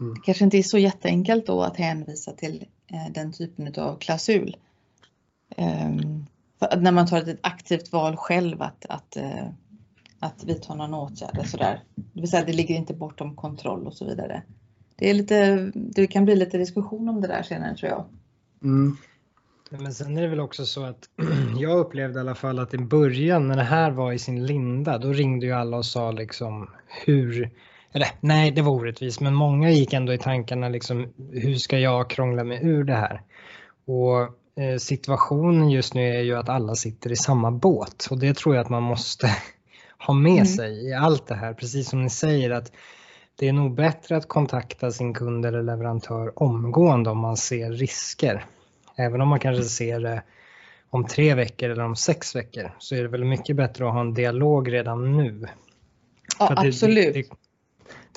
[0.00, 0.14] Mm.
[0.14, 4.56] Det kanske inte är så jätteenkelt då att hänvisa till eh, den typen av klausul.
[5.56, 6.26] Um,
[6.80, 9.16] när man tar ett aktivt val själv att, att,
[10.18, 11.48] att vidta någon åtgärd.
[11.48, 11.82] Sådär.
[11.94, 14.42] Det vill säga det ligger inte bortom kontroll och så vidare.
[14.96, 18.04] Det, är lite, det kan bli lite diskussion om det där senare tror jag.
[18.62, 18.96] Mm.
[19.78, 21.08] Men sen är det väl också så att
[21.58, 24.98] jag upplevde i alla fall att i början när det här var i sin linda,
[24.98, 26.70] då ringde ju alla och sa liksom
[27.04, 27.50] hur,
[27.92, 32.10] eller nej det var orättvist, men många gick ändå i tankarna liksom hur ska jag
[32.10, 33.22] krångla mig ur det här?
[33.86, 34.20] Och
[34.62, 38.54] eh, situationen just nu är ju att alla sitter i samma båt och det tror
[38.54, 39.30] jag att man måste
[40.06, 40.46] ha med mm.
[40.46, 42.72] sig i allt det här, precis som ni säger att
[43.38, 48.44] det är nog bättre att kontakta sin kund eller leverantör omgående om man ser risker.
[48.96, 50.22] Även om man kanske ser det
[50.90, 54.00] om tre veckor eller om sex veckor så är det väl mycket bättre att ha
[54.00, 55.48] en dialog redan nu.
[56.38, 57.14] Ja, absolut.
[57.14, 57.28] Det, det,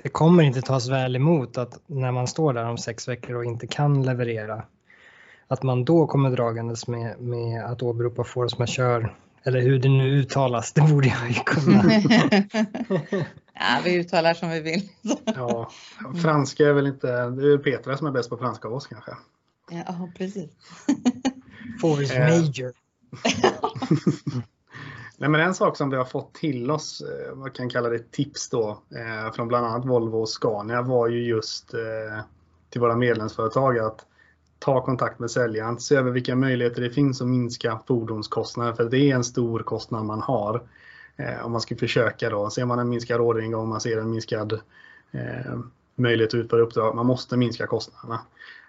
[0.04, 3.46] det, kommer inte tas väl emot att när man står där om sex veckor och
[3.46, 4.64] inte kan leverera
[5.48, 9.10] att man då kommer dragandes med, med att åberopa force majeure
[9.44, 11.84] eller hur det nu uttalas, det borde jag ju kunna.
[13.54, 14.90] ja, vi uttalar som vi vill.
[15.26, 15.70] ja,
[16.22, 19.12] franska är väl inte, det är Petra som är bäst på franska av oss kanske.
[19.72, 20.50] Ja, precis.
[21.82, 22.30] Force eh.
[22.30, 22.72] major.
[25.18, 28.12] Nej, men en sak som vi har fått till oss, eh, man kan kalla det
[28.12, 31.74] tips då, eh, från bland annat Volvo och Scania var ju just
[32.70, 34.06] till våra medlemsföretag att
[34.60, 39.12] ta kontakt med säljaren, se över vilka möjligheter det finns att minska fordonskostnader, för det
[39.12, 40.64] är en stor kostnad man har.
[41.44, 44.60] Om man ska försöka då, ser man en minskad orderingång, man ser en minskad
[45.96, 48.20] möjlighet att utföra uppdrag, man måste minska kostnaderna.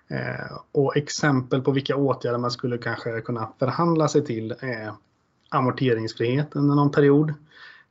[0.08, 4.92] Eh, och exempel på vilka åtgärder man skulle kanske kunna förhandla sig till är
[5.48, 7.34] amorteringsfrihet under någon period.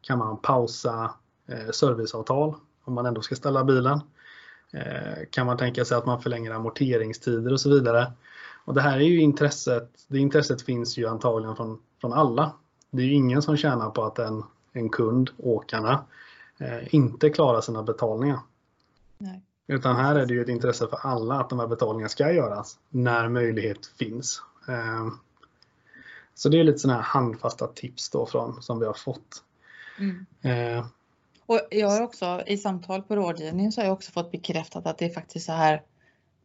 [0.02, 1.14] Kan man pausa
[1.48, 4.00] eh, serviceavtal om man ändå ska ställa bilen?
[4.72, 8.12] Eh, kan man tänka sig att man förlänger amorteringstider och så vidare?
[8.66, 12.52] Och det här är ju intresset, det intresset finns ju antagligen från, från alla.
[12.92, 16.04] Det är ju ingen som tjänar på att en, en kund, åkarna,
[16.58, 18.40] eh, inte klarar sina betalningar.
[19.18, 19.44] Nej.
[19.68, 22.80] Utan här är det ju ett intresse för alla att de här betalningarna ska göras
[22.90, 24.42] när möjlighet finns.
[24.68, 25.12] Ehm,
[26.36, 29.44] så det är lite sådana här handfasta tips då från, som vi har fått.
[30.00, 30.26] Mm.
[30.42, 30.86] Eh.
[31.46, 34.98] Och jag har också i samtal på rådgivning så har jag också fått bekräftat att
[34.98, 35.82] det är faktiskt så här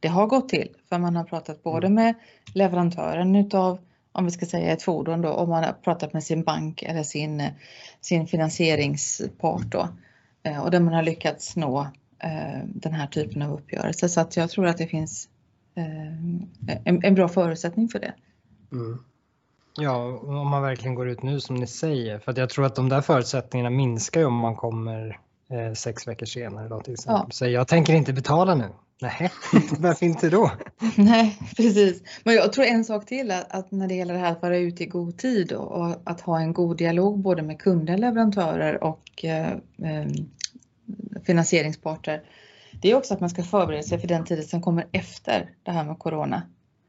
[0.00, 0.76] det har gått till.
[0.88, 1.94] För man har pratat både mm.
[1.94, 2.14] med
[2.54, 3.78] leverantören utav,
[4.12, 7.02] om vi ska säga ett fordon då, och man har pratat med sin bank eller
[7.02, 7.48] sin,
[8.00, 9.88] sin finansieringspart då.
[10.42, 11.86] Eh, och där man har lyckats nå
[12.64, 14.08] den här typen av uppgörelse.
[14.08, 15.28] Så att jag tror att det finns
[15.74, 18.14] eh, en, en bra förutsättning för det.
[18.72, 18.98] Mm.
[19.78, 22.18] Ja, om man verkligen går ut nu som ni säger.
[22.18, 25.18] För att jag tror att de där förutsättningarna minskar ju om man kommer
[25.50, 26.68] eh, sex veckor senare.
[26.68, 27.24] Då, till exempel.
[27.26, 27.32] Ja.
[27.32, 28.68] Så jag tänker inte betala nu.
[29.02, 29.30] Nej,
[29.78, 30.50] varför inte då?
[30.96, 32.02] Nej, precis.
[32.24, 34.58] Men jag tror en sak till att, att, när det gäller det här att vara
[34.58, 38.84] ute i god tid och, och att ha en god dialog både med kunder, leverantörer
[38.84, 39.56] och eh,
[41.24, 42.22] finansieringsparter,
[42.72, 45.70] det är också att man ska förbereda sig för den tiden som kommer efter det
[45.70, 46.42] här med Corona.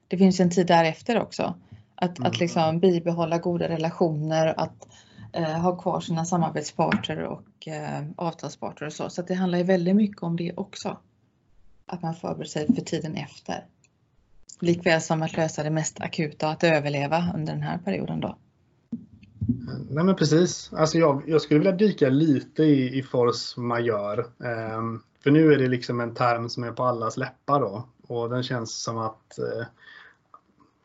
[0.07, 1.55] Det finns en tid därefter också.
[1.95, 2.29] Att, mm.
[2.31, 4.87] att liksom bibehålla goda relationer, att
[5.33, 9.09] eh, ha kvar sina samarbetspartner och eh, avtalspartner och så.
[9.09, 10.97] Så det handlar ju väldigt mycket om det också.
[11.86, 13.65] Att man förbereder sig för tiden efter.
[14.59, 18.38] Likväl som att lösa det mest akuta och att överleva under den här perioden då.
[19.89, 20.73] Nej men precis.
[20.73, 24.25] Alltså jag, jag skulle vilja dyka lite i, i force majeure.
[24.77, 27.87] Um, för nu är det liksom en term som är på allas läppar då.
[28.07, 29.65] Och den känns som att uh,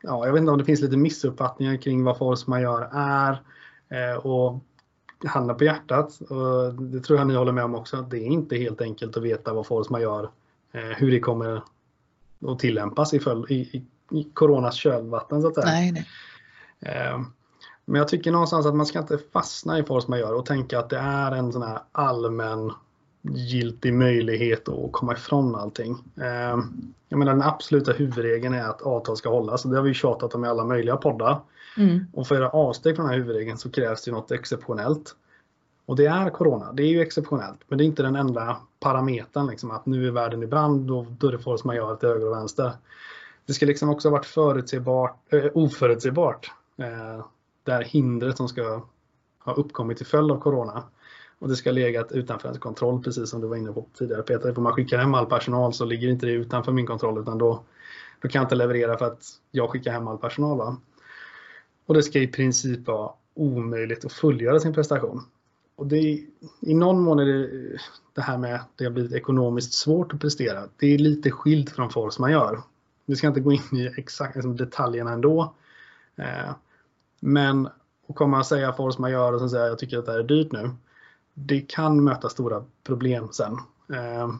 [0.01, 3.31] Ja, jag vet inte om det finns lite missuppfattningar kring vad force majeure är.
[3.91, 4.63] Uh, och
[5.25, 8.55] handen på hjärtat, och det tror jag ni håller med om också, det är inte
[8.55, 10.29] helt enkelt att veta vad force majeure,
[10.71, 11.61] eh, hur det kommer
[12.47, 15.65] att tillämpas i, följd, i, i, i coronas kölvatten så att säga.
[15.65, 16.07] Nej, nej.
[17.87, 20.79] Eh, men jag tycker någonstans att man ska inte fastna i force majeure och tänka
[20.79, 22.71] att det är en sån här allmän
[23.21, 25.97] giltig möjlighet att komma ifrån allting.
[27.09, 29.63] Jag menar den absoluta huvudregeln är att avtal ska hållas.
[29.63, 31.39] Det har vi tjatat om i alla möjliga poddar.
[31.77, 32.05] Mm.
[32.13, 35.15] Och för att göra avsteg från den här huvudregeln så krävs det något exceptionellt.
[35.85, 37.59] Och det är Corona, det är ju exceptionellt.
[37.67, 41.05] Men det är inte den enda parametern, liksom, att nu är världen i brand och
[41.05, 42.71] då är det force majeure till höger och vänster.
[43.45, 46.51] Det ska liksom också ha varit förutsägbart, äh, oförutsägbart.
[46.77, 47.25] Äh,
[47.67, 48.81] det här hindret som ska
[49.39, 50.83] ha uppkommit till följd av Corona.
[51.39, 54.21] Och det ska ha legat utanför ens kontroll, precis som du var inne på tidigare
[54.21, 54.57] Peter.
[54.57, 57.63] Om man skickar hem all personal så ligger inte det utanför min kontroll utan då,
[58.21, 60.57] då kan jag inte leverera för att jag skickar hem all personal.
[60.57, 60.77] Va?
[61.85, 65.23] Och det ska i princip vara omöjligt att fullgöra sin prestation.
[65.75, 65.97] Och det,
[66.61, 67.49] I någon mån är det
[68.13, 70.63] det här med att det har blivit ekonomiskt svårt att prestera.
[70.77, 72.61] Det är lite skilt från force man gör.
[73.05, 75.53] Vi ska inte gå in i exakt liksom detaljerna ändå.
[76.15, 76.51] Eh,
[77.19, 77.69] men
[78.09, 80.23] att komma och säga force majeure och sen säga jag tycker att det här är
[80.23, 80.69] dyrt nu.
[81.33, 83.57] Det kan möta stora problem sen.
[83.93, 84.39] Ehm,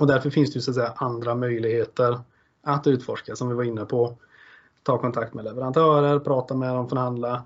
[0.00, 2.20] och därför finns det ju så att säga andra möjligheter
[2.62, 4.16] att utforska som vi var inne på
[4.86, 7.42] ta kontakt med leverantörer, prata med dem, förhandla.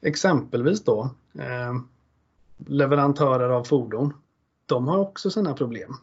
[0.00, 1.74] Exempelvis då eh,
[2.66, 4.14] leverantörer av fordon.
[4.66, 5.94] De har också sina problem.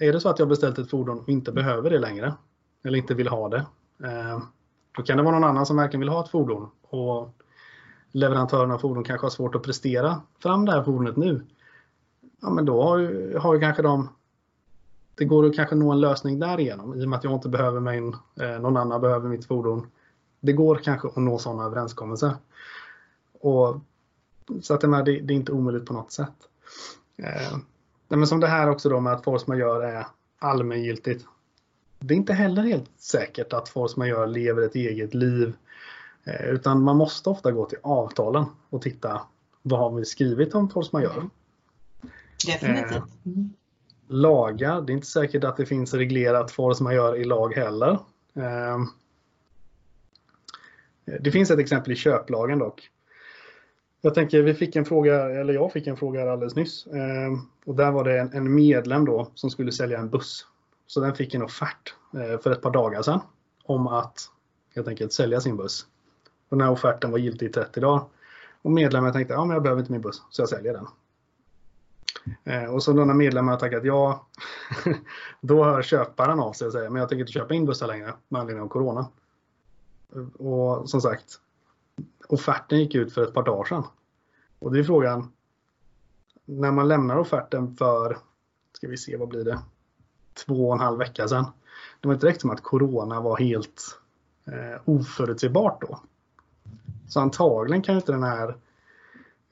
[0.00, 2.34] Är det så att jag beställt ett fordon och inte behöver det längre
[2.82, 3.66] eller inte vill ha det.
[4.04, 4.40] Eh,
[4.92, 7.34] då kan det vara någon annan som verkligen vill ha ett fordon och
[8.12, 11.46] leverantören av fordon kanske har svårt att prestera fram det här fordonet nu.
[12.40, 14.08] Ja, men då har ju, har ju kanske de
[15.14, 17.80] det går att kanske nå en lösning därigenom i och med att jag inte behöver
[17.80, 17.98] mig
[18.40, 19.86] eh, någon annan behöver mitt fordon
[20.40, 22.32] det går kanske att nå sådana överenskommelser.
[23.40, 23.80] Och,
[24.62, 26.34] så att det, är, det är inte omöjligt på något sätt.
[27.16, 27.58] Eh,
[28.08, 30.06] men som det här också då med att force majeure är
[30.38, 31.26] allmängiltigt.
[32.00, 35.52] Det är inte heller helt säkert att force majeure lever ett eget liv.
[36.24, 39.22] Eh, utan man måste ofta gå till avtalen och titta
[39.62, 41.28] vad har vi skrivit om force majeure.
[42.46, 42.92] Definitivt.
[42.92, 43.50] Eh, mm.
[44.08, 47.98] Lagar, det är inte säkert att det finns reglerat force majeure i lag heller.
[48.34, 48.78] Eh,
[51.20, 52.90] det finns ett exempel i köplagen dock.
[54.00, 56.86] Jag tänker, vi fick en fråga, eller jag fick en fråga alldeles nyss.
[56.86, 57.32] Eh,
[57.64, 60.46] och där var det en, en, medlem då som skulle sälja en buss.
[60.90, 63.20] Så den fick en offert eh, för ett par dagar sedan
[63.64, 64.30] om att
[64.74, 65.86] helt enkelt sälja sin buss.
[66.48, 68.04] Och den här offerten var giltig i 30 dagar.
[68.62, 70.86] Och medlemmen tänkte, ja men jag behöver inte min buss, så jag säljer den.
[72.44, 74.26] Eh, och så då när medlemmen har tackat ja,
[75.40, 78.14] då hör köparen av sig och säger, men jag tänker inte köpa in bussar längre
[78.28, 79.08] med anledning av Corona.
[80.38, 81.40] Och som sagt,
[82.28, 83.84] offerten gick ut för ett par dagar sedan.
[84.58, 85.32] Och det är frågan,
[86.44, 88.18] när man lämnar offerten för,
[88.72, 89.60] ska vi se, vad blir det,
[90.46, 91.46] två och en halv vecka sedan.
[92.00, 93.98] Det var inte direkt som att Corona var helt
[94.46, 96.00] eh, oförutsägbart då.
[97.08, 98.48] Så antagligen kan inte den här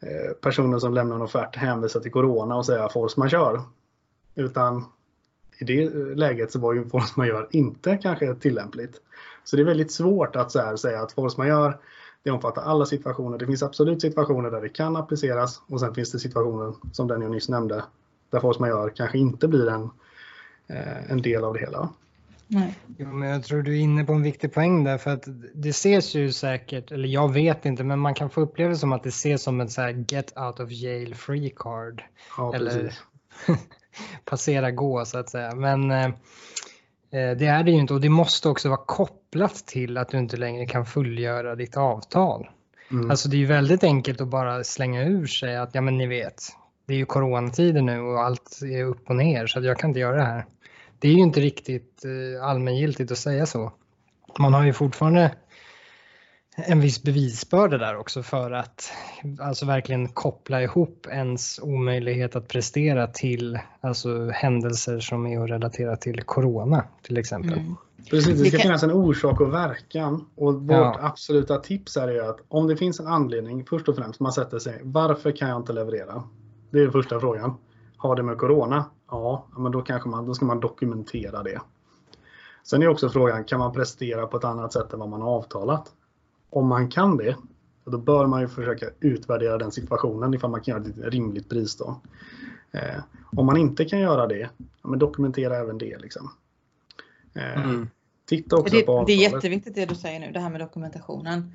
[0.01, 3.61] eh, personen som lämnar en offert hänvisa till Corona och säga force majeure.
[4.35, 4.85] Utan
[5.59, 9.01] i det eh, läget så var ju force majeure inte kanske tillämpligt.
[9.45, 11.79] Så det är väldigt svårt att så säga att force majeure
[12.23, 13.39] det omfattar alla situationer.
[13.39, 17.23] Det finns absolut situationer där det kan appliceras och sen finns det situationer som den
[17.23, 17.85] jag nyss nämnde
[18.31, 19.89] där force majeure kanske inte blir en, eh,
[21.09, 21.89] en del av det hela.
[22.47, 22.75] Nej.
[22.99, 25.69] Jo, men jag tror du är inne på en viktig poäng där för att det
[25.69, 29.03] ses ju säkert, eller jag vet inte, men man kan få uppleva det som att
[29.03, 32.03] det ses som en så här get out of jail free card.
[32.37, 32.95] Ja, eller
[34.25, 35.55] passera gå så att säga.
[35.55, 36.09] Men eh,
[37.11, 40.19] Eh, det är det ju inte och det måste också vara kopplat till att du
[40.19, 42.49] inte längre kan fullgöra ditt avtal.
[42.91, 43.11] Mm.
[43.11, 46.07] Alltså det är ju väldigt enkelt att bara slänga ur sig att ja men ni
[46.07, 46.43] vet,
[46.87, 50.01] det är ju coronatider nu och allt är upp och ner så jag kan inte
[50.01, 50.47] göra det här.
[50.99, 53.73] Det är ju inte riktigt eh, allmängiltigt att säga så.
[54.39, 55.35] Man har ju fortfarande
[56.57, 58.93] en viss bevisbörda där också för att
[59.41, 65.97] alltså verkligen koppla ihop ens omöjlighet att prestera till alltså händelser som är att relatera
[65.97, 67.59] till corona till exempel.
[67.59, 67.75] Mm.
[68.11, 70.99] Precis, det ska finnas en orsak och verkan och vårt ja.
[71.03, 74.59] absoluta tips är ju att om det finns en anledning, först och främst man sätter
[74.59, 76.23] sig, varför kan jag inte leverera?
[76.71, 77.55] Det är den första frågan.
[77.99, 78.85] Har det med corona?
[79.11, 81.61] Ja, men då, kanske man, då ska man dokumentera det.
[82.65, 85.31] Sen är också frågan, kan man prestera på ett annat sätt än vad man har
[85.31, 85.93] avtalat?
[86.51, 87.37] om man kan det,
[87.85, 91.77] då bör man ju försöka utvärdera den situationen ifall man kan göra ett rimligt pris.
[91.77, 92.01] Då.
[92.73, 93.01] Eh,
[93.37, 94.49] om man inte kan göra det,
[94.83, 95.99] ja, men dokumentera även det.
[95.99, 96.31] Liksom.
[97.35, 97.89] Eh, mm.
[98.27, 99.07] Titta också det, på avtalet.
[99.07, 101.53] Det är jätteviktigt det du säger nu, det här med dokumentationen.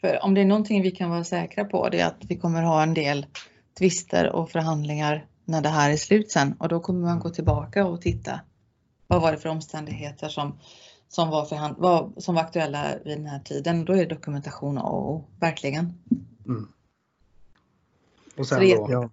[0.00, 2.62] För om det är någonting vi kan vara säkra på det är att vi kommer
[2.62, 3.26] ha en del
[3.78, 7.86] tvister och förhandlingar när det här är slut sen och då kommer man gå tillbaka
[7.86, 8.40] och titta.
[9.06, 10.58] Vad var det för omständigheter som,
[11.08, 13.84] som, var, förhand, var, som var aktuella vid den här tiden?
[13.84, 15.94] Då är dokumentation A och O, verkligen.
[16.46, 16.68] Mm.
[18.36, 19.10] Och sen då, ja.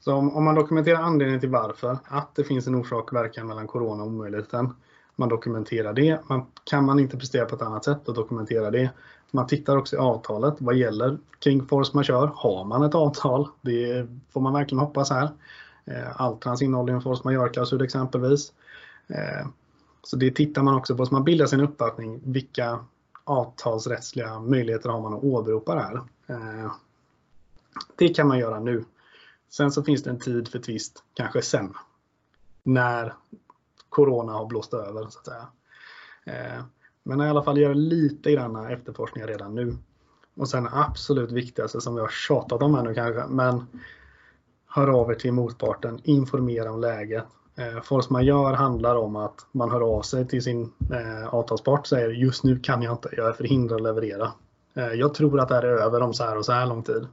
[0.00, 3.46] så om, om, man dokumenterar anledningen till varför, att det finns en orsak och verkan
[3.46, 4.74] mellan corona och omöjligheten.
[5.16, 6.20] Man dokumenterar det.
[6.28, 8.90] Man, kan man inte prestera på ett annat sätt, då dokumenterar det.
[9.36, 10.54] Man tittar också i avtalet.
[10.58, 12.30] Vad gäller kring force majeure?
[12.34, 13.48] Har man ett avtal?
[13.60, 15.30] Det får man verkligen hoppas här.
[15.84, 18.52] Eh, Altrans innehåller en force majeure-klausul exempelvis.
[19.08, 19.46] Eh,
[20.02, 22.20] så det tittar man också på, så man bildar sin uppfattning.
[22.24, 22.78] Vilka
[23.24, 25.96] avtalsrättsliga möjligheter har man att åberopa det här?
[26.26, 26.72] Eh,
[27.96, 28.84] det kan man göra nu.
[29.48, 31.74] Sen så finns det en tid för tvist, kanske sen.
[32.62, 33.14] När
[33.88, 35.46] Corona har blåst över så att säga.
[37.06, 39.76] Men i alla fall göra lite grann efterforskningar redan nu.
[40.36, 43.66] Och sen absolut viktigaste som vi har tjatat om här nu kanske, men
[44.66, 47.24] hör av er till motparten, informera om läget.
[47.56, 51.86] Eh, force majeure handlar om att man hör av sig till sin eh, avtalspart och
[51.86, 54.32] säger just nu kan jag inte, jag är förhindrad att leverera.
[54.74, 56.82] Eh, jag tror att det här är över om så här och så här lång
[56.82, 57.06] tid.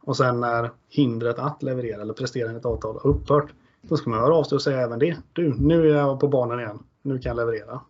[0.00, 3.52] Och sen när hindret att leverera eller prestera ett avtal har upphört,
[3.82, 5.16] då ska man höra av sig och säga även det.
[5.32, 6.78] Du, nu är jag på banan igen.
[7.02, 7.80] Nu kan jag leverera.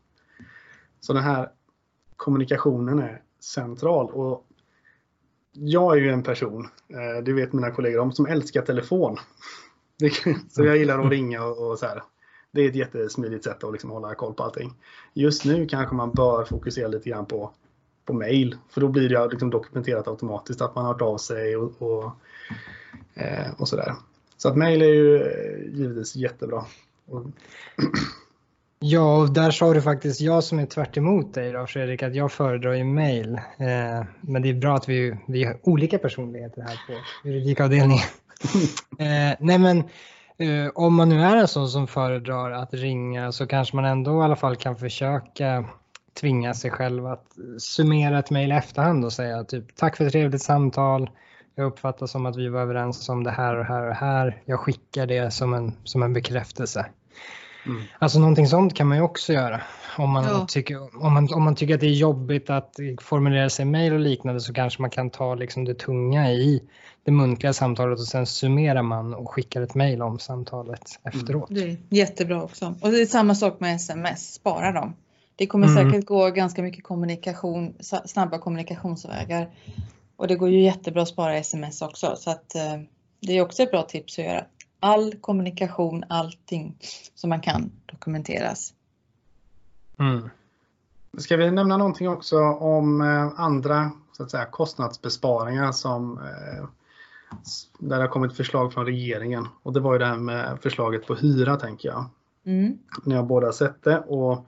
[1.00, 1.50] Så den här
[2.16, 4.10] kommunikationen är central.
[4.10, 4.46] Och
[5.52, 9.16] jag är ju en person, eh, det vet mina kollegor om, som älskar telefon.
[10.50, 12.02] Så jag gillar att ringa och, så här.
[12.52, 14.74] Det är ett jättesmidigt sätt att liksom hålla koll på allting.
[15.14, 17.50] Just nu kanske man bör fokusera lite grann på,
[18.04, 18.56] på mail.
[18.68, 22.10] För då blir det liksom dokumenterat automatiskt att man har hört av sig och, och,
[23.14, 23.94] eh, och sådär.
[24.36, 26.64] Så att mail är ju eh, givetvis jättebra.
[28.82, 32.14] Ja, och där sa du faktiskt jag som är tvärt emot dig då Fredrik, att
[32.14, 33.34] jag föredrar ju mail.
[33.34, 36.92] Eh, men det är bra att vi, vi har olika personligheter här på
[37.28, 38.04] juridikavdelningen.
[38.98, 39.78] eh, nej men
[40.38, 44.20] eh, om man nu är en sån som föredrar att ringa så kanske man ändå
[44.20, 45.64] i alla fall kan försöka
[46.20, 47.26] tvinga sig själv att
[47.58, 51.10] summera ett mejl i efterhand och säga typ tack för ett trevligt samtal.
[51.54, 54.42] Jag uppfattar som att vi var överens om det här och här och här.
[54.44, 56.86] Jag skickar det som en, som en bekräftelse.
[57.66, 57.82] Mm.
[57.98, 59.60] Alltså någonting sånt kan man ju också göra.
[59.98, 60.46] Om man, ja.
[60.48, 63.92] tycker, om, man, om man tycker att det är jobbigt att formulera sig i mejl
[63.92, 66.62] och liknande så kanske man kan ta liksom det tunga i
[67.04, 71.50] det muntliga samtalet och sen summerar man och skickar ett mejl om samtalet efteråt.
[71.50, 71.62] Mm.
[71.88, 72.74] Det är jättebra också.
[72.80, 74.96] Och det är samma sak med sms, spara dem.
[75.36, 75.90] Det kommer mm.
[75.90, 79.50] säkert gå ganska mycket kommunikation, snabba kommunikationsvägar.
[80.16, 82.80] Och det går ju jättebra att spara sms också så att eh,
[83.20, 84.44] det är också ett bra tips att göra
[84.80, 86.76] all kommunikation, allting
[87.14, 88.74] som man kan dokumenteras.
[89.98, 90.30] Mm.
[91.18, 96.64] Ska vi nämna någonting också om eh, andra så att säga, kostnadsbesparingar som eh,
[97.78, 101.06] där det har kommit förslag från regeringen och det var ju det här med förslaget
[101.06, 102.04] på hyra tänker jag.
[102.44, 102.78] Mm.
[103.04, 104.46] Ni har båda sett det och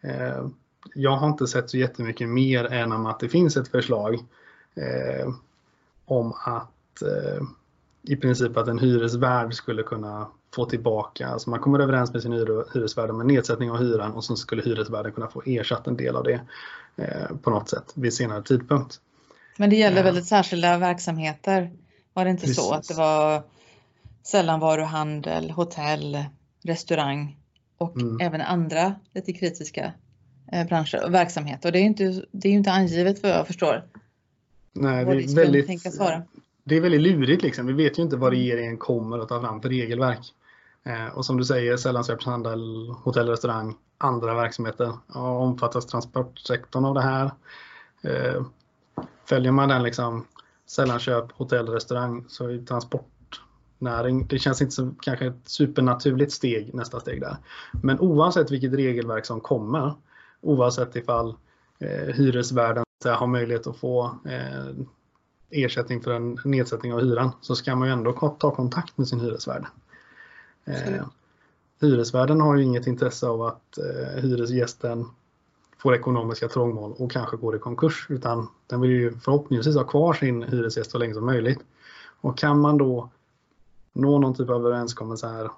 [0.00, 0.46] eh,
[0.94, 4.14] jag har inte sett så jättemycket mer än om att det finns ett förslag
[4.74, 5.34] eh,
[6.04, 7.46] om att eh,
[8.08, 12.32] i princip att en hyresvärd skulle kunna få tillbaka, alltså man kommer överens med sin
[12.32, 16.16] hyresvärd om en nedsättning av hyran och så skulle hyresvärden kunna få ersatt en del
[16.16, 16.40] av det
[16.96, 19.00] eh, på något sätt vid senare tidpunkt.
[19.58, 21.70] Men det gäller väldigt särskilda verksamheter?
[22.14, 22.56] Var det inte Precis.
[22.56, 23.42] så att det var
[24.22, 26.24] sällanvaruhandel, hotell,
[26.64, 27.36] restaurang
[27.78, 28.20] och mm.
[28.20, 29.92] även andra lite kritiska
[30.52, 31.68] eh, branscher och verksamheter?
[31.68, 33.84] Och det är ju inte, det är inte angivet vad jag förstår.
[34.72, 35.86] Nej, det är väldigt,
[36.68, 37.66] det är väldigt lurigt liksom.
[37.66, 40.34] Vi vet ju inte vad regeringen kommer att ta fram för regelverk.
[40.84, 44.92] Eh, och som du säger, sällanköpshandel, hotell, restaurang, andra verksamheter.
[45.14, 47.30] Ja, omfattas transportsektorn av det här?
[48.02, 48.42] Eh,
[49.24, 50.26] följer man den liksom
[50.66, 57.00] sällanköp, hotell, restaurang så är transportnäring, det känns inte som kanske ett supernaturligt steg, nästa
[57.00, 57.36] steg där.
[57.82, 59.94] Men oavsett vilket regelverk som kommer,
[60.40, 61.34] oavsett ifall
[61.78, 64.84] eh, hyresvärden har möjlighet att få eh,
[65.50, 69.20] ersättning för en nedsättning av hyran så ska man ju ändå ta kontakt med sin
[69.20, 69.64] hyresvärd.
[70.64, 71.06] Eh,
[71.80, 75.06] hyresvärden har ju inget intresse av att eh, hyresgästen
[75.78, 80.14] får ekonomiska trångmål och kanske går i konkurs utan den vill ju förhoppningsvis ha kvar
[80.14, 81.60] sin hyresgäst så länge som möjligt.
[82.20, 83.10] Och kan man då
[83.92, 85.50] nå någon typ av överenskommelse här.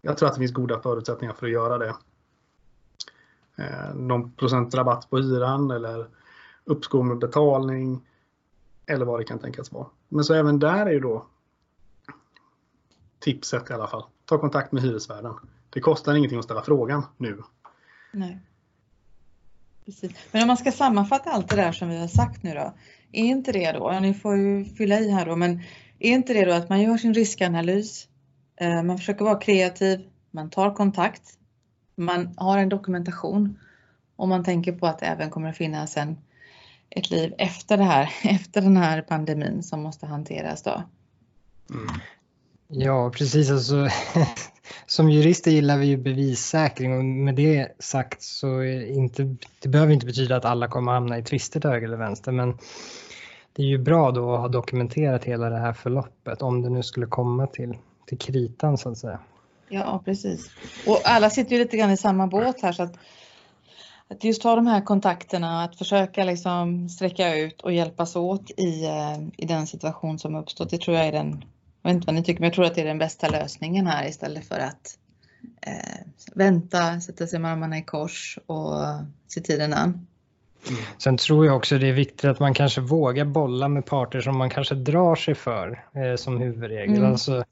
[0.00, 1.94] Jag tror att det finns goda förutsättningar för att göra det.
[3.56, 6.08] Eh, någon procent rabatt på hyran eller
[6.64, 8.00] uppskov med betalning
[8.86, 9.86] eller vad det kan tänkas vara.
[10.08, 11.26] Men så även där är ju då
[13.18, 14.04] tipset i alla fall.
[14.24, 15.34] Ta kontakt med hyresvärden.
[15.70, 17.42] Det kostar ingenting att ställa frågan nu.
[18.12, 18.38] Nej.
[19.84, 20.12] Precis.
[20.32, 22.74] Men om man ska sammanfatta allt det där som vi har sagt nu då,
[23.12, 25.62] är inte det då, ni får ju fylla i här då, men
[25.98, 28.08] är inte det då att man gör sin riskanalys,
[28.56, 31.22] eh, man försöker vara kreativ, man tar kontakt,
[31.96, 33.58] man har en dokumentation
[34.16, 36.18] och man tänker på att det även kommer att finnas en,
[36.96, 40.82] ett liv efter det här, efter den här pandemin som måste hanteras då.
[41.70, 42.00] Mm.
[42.68, 43.50] Ja, precis.
[43.50, 43.88] Alltså,
[44.86, 50.06] som jurister gillar vi ju bevissäkring och med det sagt så inte, det behöver inte
[50.06, 52.58] betyda att alla kommer hamna i tvister till höger eller vänster men
[53.52, 56.82] det är ju bra då att ha dokumenterat hela det här förloppet om det nu
[56.82, 59.18] skulle komma till, till kritan så att säga.
[59.68, 60.50] Ja, precis.
[60.86, 62.94] Och alla sitter ju lite grann i samma båt här så att,
[64.12, 68.84] att just ha de här kontakterna, att försöka liksom sträcka ut och hjälpas åt i,
[68.84, 70.70] eh, i den situation som uppstått.
[70.70, 71.44] Det tror jag är den,
[71.82, 73.86] jag vet inte vad ni tycker, men jag tror att det är den bästa lösningen
[73.86, 74.98] här istället för att
[75.66, 78.74] eh, vänta, sätta sig med armarna i kors och
[79.28, 80.06] se tiden an.
[80.98, 84.38] Sen tror jag också det är viktigt att man kanske vågar bolla med parter som
[84.38, 86.96] man kanske drar sig för eh, som huvudregel.
[86.96, 87.12] Mm.
[87.12, 87.44] Alltså,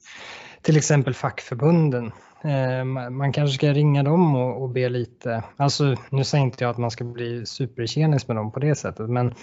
[0.61, 2.11] till exempel fackförbunden.
[2.43, 6.71] Eh, man kanske ska ringa dem och, och be lite, alltså nu säger inte jag
[6.71, 9.33] att man ska bli supertjenis med dem på det sättet men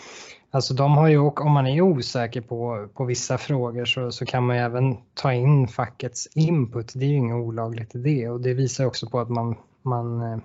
[0.50, 4.46] alltså de har ju, om man är osäker på, på vissa frågor så, så kan
[4.46, 6.92] man ju även ta in fackets input.
[6.94, 10.32] Det är ju inget olagligt i det och det visar också på att man, man
[10.32, 10.38] eh,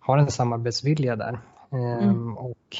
[0.00, 1.38] har en samarbetsvilja där.
[1.72, 1.84] Mm.
[1.84, 2.76] Ehm, och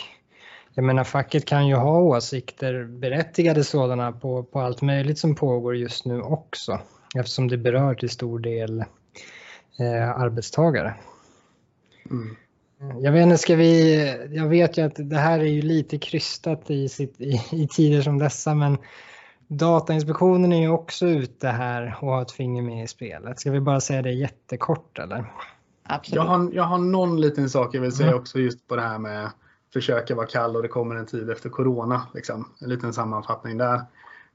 [0.74, 5.76] jag menar facket kan ju ha åsikter, berättigade sådana, på, på allt möjligt som pågår
[5.76, 6.78] just nu också
[7.14, 8.80] eftersom det berör till stor del
[9.78, 10.94] eh, arbetstagare.
[12.10, 12.36] Mm.
[13.00, 16.70] Jag vet inte, ska vi, jag vet ju att det här är ju lite krystat
[16.70, 18.78] i, sitt, i, i tider som dessa men
[19.48, 23.40] Datainspektionen är ju också ute här och har ett finger med i spelet.
[23.40, 25.24] Ska vi bara säga det jättekort eller?
[25.82, 26.16] Absolut.
[26.16, 28.20] Jag har, jag har någon liten sak jag vill säga mm.
[28.20, 29.30] också just på det här med
[29.72, 32.06] försöka vara kall och det kommer en tid efter corona.
[32.14, 32.48] Liksom.
[32.60, 33.74] En liten sammanfattning där.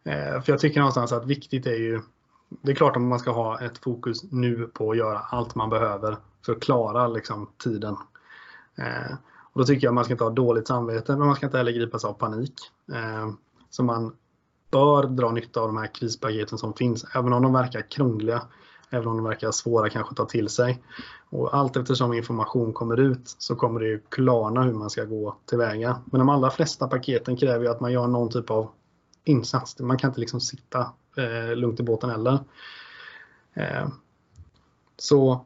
[0.03, 2.01] Eh, för jag tycker någonstans att viktigt är ju
[2.49, 5.69] det är klart att man ska ha ett fokus nu på att göra allt man
[5.69, 7.97] behöver för att klara liksom, tiden.
[8.75, 9.15] Eh,
[9.53, 11.57] och då tycker jag att man ska inte ha dåligt samvete, men man ska inte
[11.57, 12.53] heller gripas av panik.
[12.93, 13.31] Eh,
[13.69, 14.15] så man
[14.71, 18.41] bör dra nytta av de här krispaketen som finns, även om de verkar krångliga
[18.89, 20.83] även om de verkar svåra kanske att ta till sig.
[21.29, 25.35] Och allt eftersom information kommer ut så kommer det ju klarna hur man ska gå
[25.45, 26.01] tillväga.
[26.05, 28.69] Men de allra flesta paketen kräver ju att man gör någon typ av
[29.23, 29.79] insats.
[29.79, 32.39] Man kan inte liksom sitta eh, lugnt i båten heller.
[33.53, 33.87] Eh,
[34.97, 35.45] så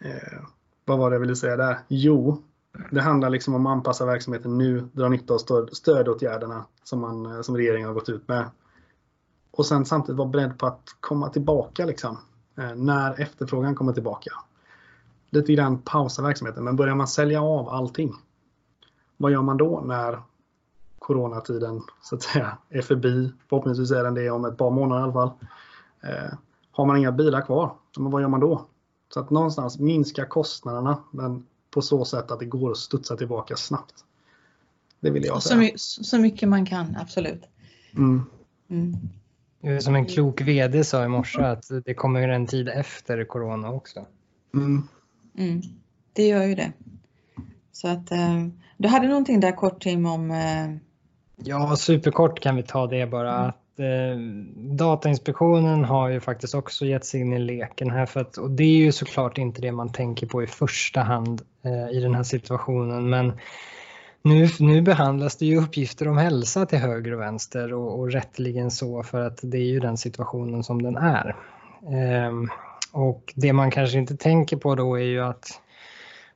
[0.00, 0.38] eh,
[0.84, 1.78] vad var det jag ville säga där?
[1.88, 2.42] Jo,
[2.90, 7.26] det handlar liksom om att anpassa verksamheten nu, dra nytta av stöd, stödåtgärderna som, man,
[7.26, 8.50] eh, som regeringen har gått ut med.
[9.50, 12.18] Och sen samtidigt vara beredd på att komma tillbaka liksom.
[12.56, 14.30] Eh, när efterfrågan kommer tillbaka.
[15.30, 18.14] Lite grann pausa verksamheten, men börjar man sälja av allting,
[19.16, 20.22] vad gör man då när
[20.98, 23.32] coronatiden så att säga är förbi?
[23.48, 25.30] Förhoppningsvis är den det om ett par månader i alla fall.
[26.02, 26.38] Eh,
[26.70, 28.66] har man inga bilar kvar, men vad gör man då?
[29.14, 33.56] Så att någonstans minska kostnaderna, men på så sätt att det går att studsa tillbaka
[33.56, 33.94] snabbt.
[35.00, 35.70] Det vill jag säga.
[35.76, 37.42] Så, så mycket man kan, absolut.
[37.96, 38.22] Mm.
[38.68, 39.80] Mm.
[39.80, 44.06] Som en klok VD sa i morse att det kommer en tid efter corona också.
[44.54, 44.88] Mm.
[45.38, 45.62] Mm,
[46.12, 46.72] det gör ju det.
[47.72, 48.46] Så att eh,
[48.76, 50.30] du hade någonting där kort Tim om...
[51.38, 51.44] Eh...
[51.44, 53.34] Ja, superkort kan vi ta det bara.
[53.34, 53.48] Mm.
[53.48, 54.18] Att, eh,
[54.76, 58.64] Datainspektionen har ju faktiskt också gett sig in i leken här för att, och det
[58.64, 62.22] är ju såklart inte det man tänker på i första hand eh, i den här
[62.22, 63.32] situationen men
[64.22, 68.70] nu, nu behandlas det ju uppgifter om hälsa till höger och vänster och, och rättligen
[68.70, 71.36] så för att det är ju den situationen som den är.
[71.92, 72.48] Ehm,
[72.92, 75.60] och det man kanske inte tänker på då är ju att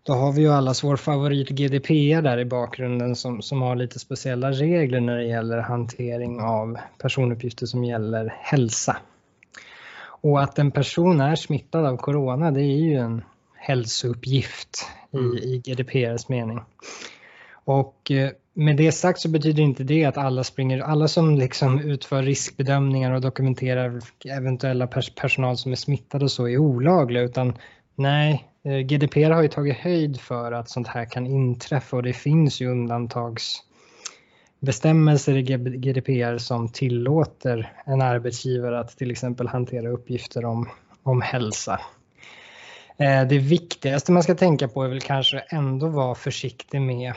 [0.02, 3.98] då har vi ju allas vår favorit GDPR där i bakgrunden som, som har lite
[3.98, 8.96] speciella regler när det gäller hantering av personuppgifter som gäller hälsa.
[10.04, 13.22] Och att en person är smittad av corona det är ju en
[13.54, 15.36] hälsouppgift i, mm.
[15.36, 16.60] i GDPRs mening.
[17.64, 21.80] Och eh, med det sagt så betyder inte det att alla springer, alla som liksom
[21.80, 27.58] utför riskbedömningar och dokumenterar eventuella pers personal som är smittade och så är olagliga utan
[27.94, 32.12] nej, Eh, GDPR har ju tagit höjd för att sånt här kan inträffa och det
[32.12, 35.42] finns ju undantagsbestämmelser i
[35.76, 40.68] GDPR som tillåter en arbetsgivare att till exempel hantera uppgifter om,
[41.02, 41.80] om hälsa.
[42.96, 47.12] Eh, det viktigaste man ska tänka på är väl kanske ändå vara försiktig med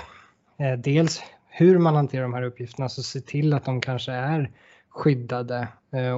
[0.59, 4.51] eh, dels hur man hanterar de här uppgifterna, så se till att de kanske är
[4.89, 5.67] skyddade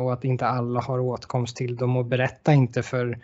[0.03, 3.19] och att inte alla har åtkomst till dem och berätta inte för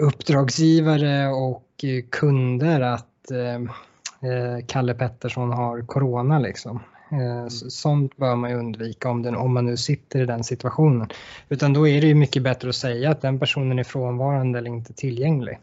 [0.00, 6.80] uppdragsgivare och kunder att eh, Kalle Pettersson har corona liksom.
[7.10, 7.50] Mm.
[7.50, 11.08] Sånt bör man ju undvika om, den, om man nu sitter i den situationen.
[11.48, 14.70] Utan då är det ju mycket bättre att säga att den personen är frånvarande eller
[14.70, 15.58] inte tillgänglig.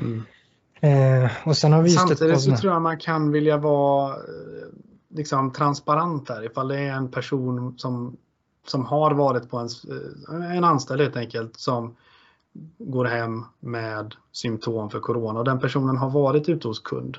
[0.00, 0.22] Mm.
[0.80, 4.18] Eh, och sen har vi Samtidigt så tror jag man kan vilja vara eh,
[5.14, 8.16] liksom, transparent där ifall det är en person som,
[8.66, 9.68] som har varit på en,
[10.42, 11.96] eh, en anställd helt enkelt som
[12.78, 17.16] går hem med symptom för corona och den personen har varit ute hos kund.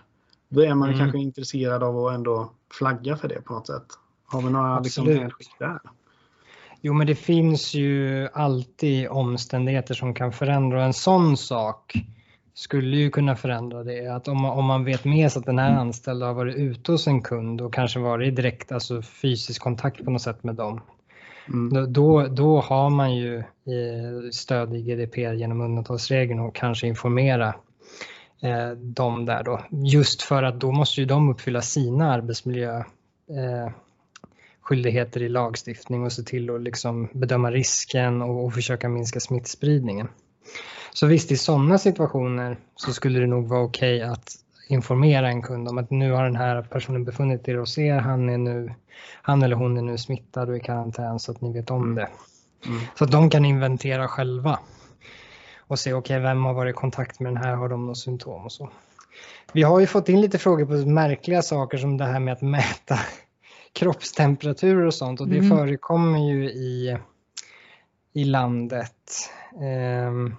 [0.49, 0.99] Då är man mm.
[0.99, 3.85] kanske intresserad av att ändå flagga för det på något sätt.
[4.25, 5.05] Har vi några liksom,
[5.59, 5.79] där?
[6.81, 11.93] Jo, men det finns ju alltid omständigheter som kan förändra en sån sak
[12.59, 14.07] skulle ju kunna förändra det.
[14.07, 15.81] Att om man, om man vet med sig att den här mm.
[15.81, 20.05] anställda har varit ute hos en kund och kanske varit i direkt alltså fysisk kontakt
[20.05, 20.81] på något sätt med dem.
[21.53, 21.93] Mm.
[21.93, 27.55] Då, då har man ju eh, stöd i GDPR genom undantagsregeln och kanske informera
[28.41, 29.61] eh, dem där då.
[29.69, 33.71] Just för att då måste ju de uppfylla sina arbetsmiljö eh,
[34.61, 40.07] skyldigheter i lagstiftning och se till att liksom bedöma risken och, och försöka minska smittspridningen.
[40.93, 44.35] Så visst, i sådana situationer så skulle det nog vara okej okay att
[44.69, 48.29] informera en kund om att nu har den här personen befunnit sig hos er, han,
[48.29, 48.73] är nu,
[49.21, 51.95] han eller hon är nu smittad och i karantän så att ni vet om mm.
[51.95, 52.09] det.
[52.65, 52.81] Mm.
[52.95, 54.59] Så att de kan inventera själva
[55.57, 57.95] och se okej, okay, vem har varit i kontakt med den här, har de några
[57.95, 58.69] symptom och så.
[59.53, 62.41] Vi har ju fått in lite frågor på märkliga saker som det här med att
[62.41, 62.99] mäta
[63.73, 65.57] kroppstemperaturer och sånt och det mm.
[65.57, 66.97] förekommer ju i,
[68.13, 69.31] i landet.
[70.07, 70.35] Um,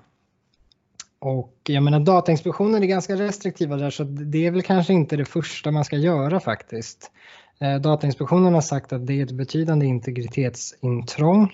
[1.21, 5.25] och jag menar Datainspektionen är ganska restriktiva där så det är väl kanske inte det
[5.25, 7.11] första man ska göra faktiskt.
[7.61, 11.53] Eh, Datainspektionen har sagt att det är ett betydande integritetsintrång.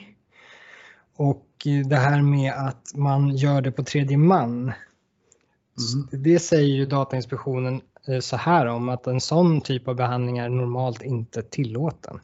[1.17, 1.47] Och
[1.89, 4.53] det här med att man gör det på tredje man.
[4.53, 6.23] Mm.
[6.23, 10.49] Det säger ju Datainspektionen eh, så här om att en sån typ av behandling är
[10.49, 12.21] normalt inte tillåten.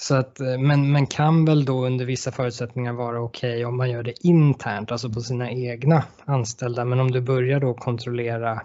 [0.00, 3.76] Så att, eh, men, men kan väl då under vissa förutsättningar vara okej okay om
[3.76, 6.84] man gör det internt, alltså på sina egna anställda.
[6.84, 8.62] Men om du börjar då kontrollera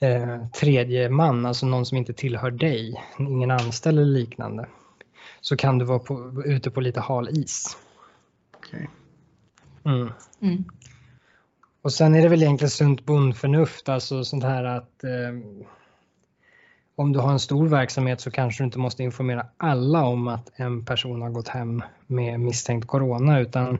[0.00, 4.66] eh, tredje man, alltså någon som inte tillhör dig, ingen anställd eller liknande,
[5.40, 7.76] så kan du vara på, ute på lite hal is.
[8.58, 8.86] Okay.
[9.84, 10.12] Mm.
[10.40, 10.64] Mm.
[11.82, 15.10] Och sen är det väl egentligen sunt bondförnuft, alltså sånt här att eh,
[16.96, 20.50] om du har en stor verksamhet så kanske du inte måste informera alla om att
[20.56, 23.78] en person har gått hem med misstänkt corona utan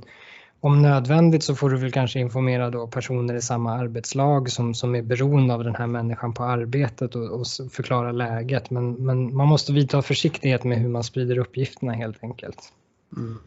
[0.60, 4.94] om nödvändigt så får du väl kanske informera då personer i samma arbetslag som, som
[4.94, 8.70] är beroende av den här människan på arbetet och, och förklara läget.
[8.70, 12.72] Men, men man måste vidta försiktighet med hur man sprider uppgifterna helt enkelt.
[13.16, 13.38] Mm.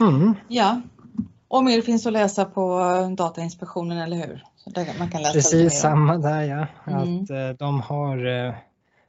[0.00, 0.34] Mm.
[0.48, 0.82] Ja,
[1.48, 2.80] och mer finns att läsa på
[3.16, 4.44] Datainspektionen, eller hur?
[4.98, 6.66] Man kan läsa Precis samma där ja.
[6.86, 7.22] Mm.
[7.22, 8.54] Att eh, de har eh,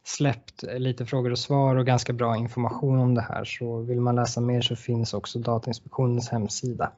[0.03, 3.45] släppt lite frågor och svar och ganska bra information om det här.
[3.45, 6.91] Så vill man läsa mer så finns också Datainspektionens hemsida.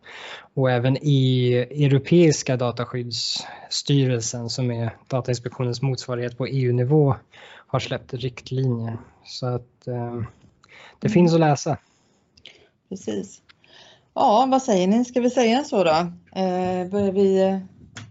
[0.54, 7.16] Och även i Europeiska dataskyddsstyrelsen som är Datainspektionens motsvarighet på EU-nivå
[7.68, 8.98] har släppt riktlinjer.
[9.26, 10.24] Så att eh,
[11.00, 11.14] det mm.
[11.14, 11.78] finns att läsa.
[12.90, 13.42] Precis.
[14.14, 15.06] Ja, vad säger ni?
[15.06, 15.92] Ska vi säga så då?
[16.42, 17.60] Eh, börjar vi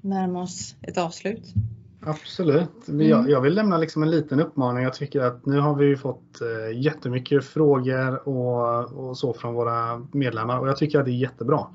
[0.00, 1.54] närma oss ett avslut?
[2.00, 2.88] Absolut.
[2.88, 3.08] Mm.
[3.08, 4.84] Jag, jag, vill lämna liksom en liten uppmaning.
[4.84, 10.06] Jag tycker att nu har vi fått eh, jättemycket frågor och, och så från våra
[10.12, 11.66] medlemmar och jag tycker att det är jättebra.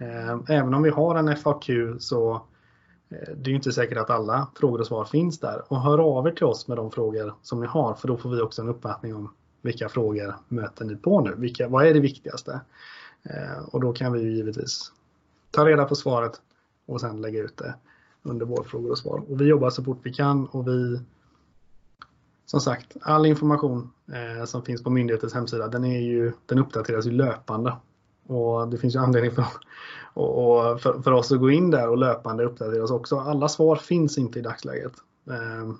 [0.00, 2.34] Eh, även om vi har en FAQ så
[3.10, 5.62] eh, det är inte säkert att alla frågor och svar finns där.
[5.68, 8.30] Och hör av er till oss med de frågor som ni har för då får
[8.30, 9.32] vi också en uppfattning om
[9.62, 11.34] vilka frågor möter ni på nu?
[11.36, 12.60] Vilka, vad är det viktigaste?
[13.66, 14.92] Och då kan vi givetvis
[15.50, 16.40] ta reda på svaret
[16.86, 17.74] och sen lägga ut det
[18.22, 19.22] under vår frågor och svar.
[19.28, 21.00] Och vi jobbar så fort vi kan och vi
[22.52, 27.06] som sagt, all information eh, som finns på myndighetens hemsida den, är ju, den uppdateras
[27.06, 27.76] ju löpande.
[28.26, 29.44] Och det finns ju anledning för,
[30.14, 33.18] och, och för, för, oss att gå in där och löpande uppdateras också.
[33.18, 34.92] Alla svar finns inte i dagsläget.
[35.30, 35.72] Eh,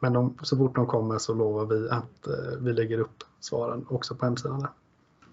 [0.00, 3.86] men de, så fort de kommer så lovar vi att eh, vi lägger upp svaren
[3.88, 4.60] också på hemsidan.
[4.60, 4.70] Där.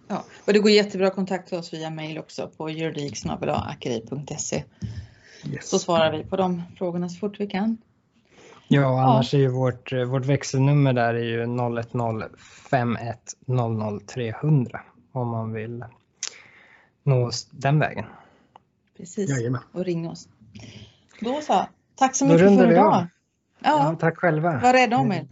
[0.07, 4.63] Ja, och det går jättebra att kontakta oss via mail också på juridiksnabelaakeri.se.
[5.45, 5.69] Yes.
[5.69, 7.77] Så svarar vi på de frågorna så fort vi kan.
[8.67, 9.39] Ja, annars ja.
[9.39, 12.29] är ju vårt, vårt växelnummer där är ju 010
[12.69, 14.81] 51 00 300
[15.11, 15.85] om man vill
[17.03, 18.05] nå oss den vägen.
[18.97, 19.61] Precis, Jajamän.
[19.71, 20.27] och ring oss.
[21.21, 22.93] Då så, tack så mycket för idag.
[22.93, 23.07] Ja.
[23.63, 23.97] ja.
[23.99, 24.59] tack själva.
[24.59, 25.27] Var rädda om er.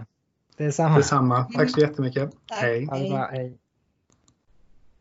[0.58, 0.98] Detsamma.
[0.98, 1.44] Detsamma.
[1.44, 2.32] Tack så jättemycket.
[2.48, 2.60] Tack.
[2.62, 2.88] Hej.
[3.32, 3.58] Hej.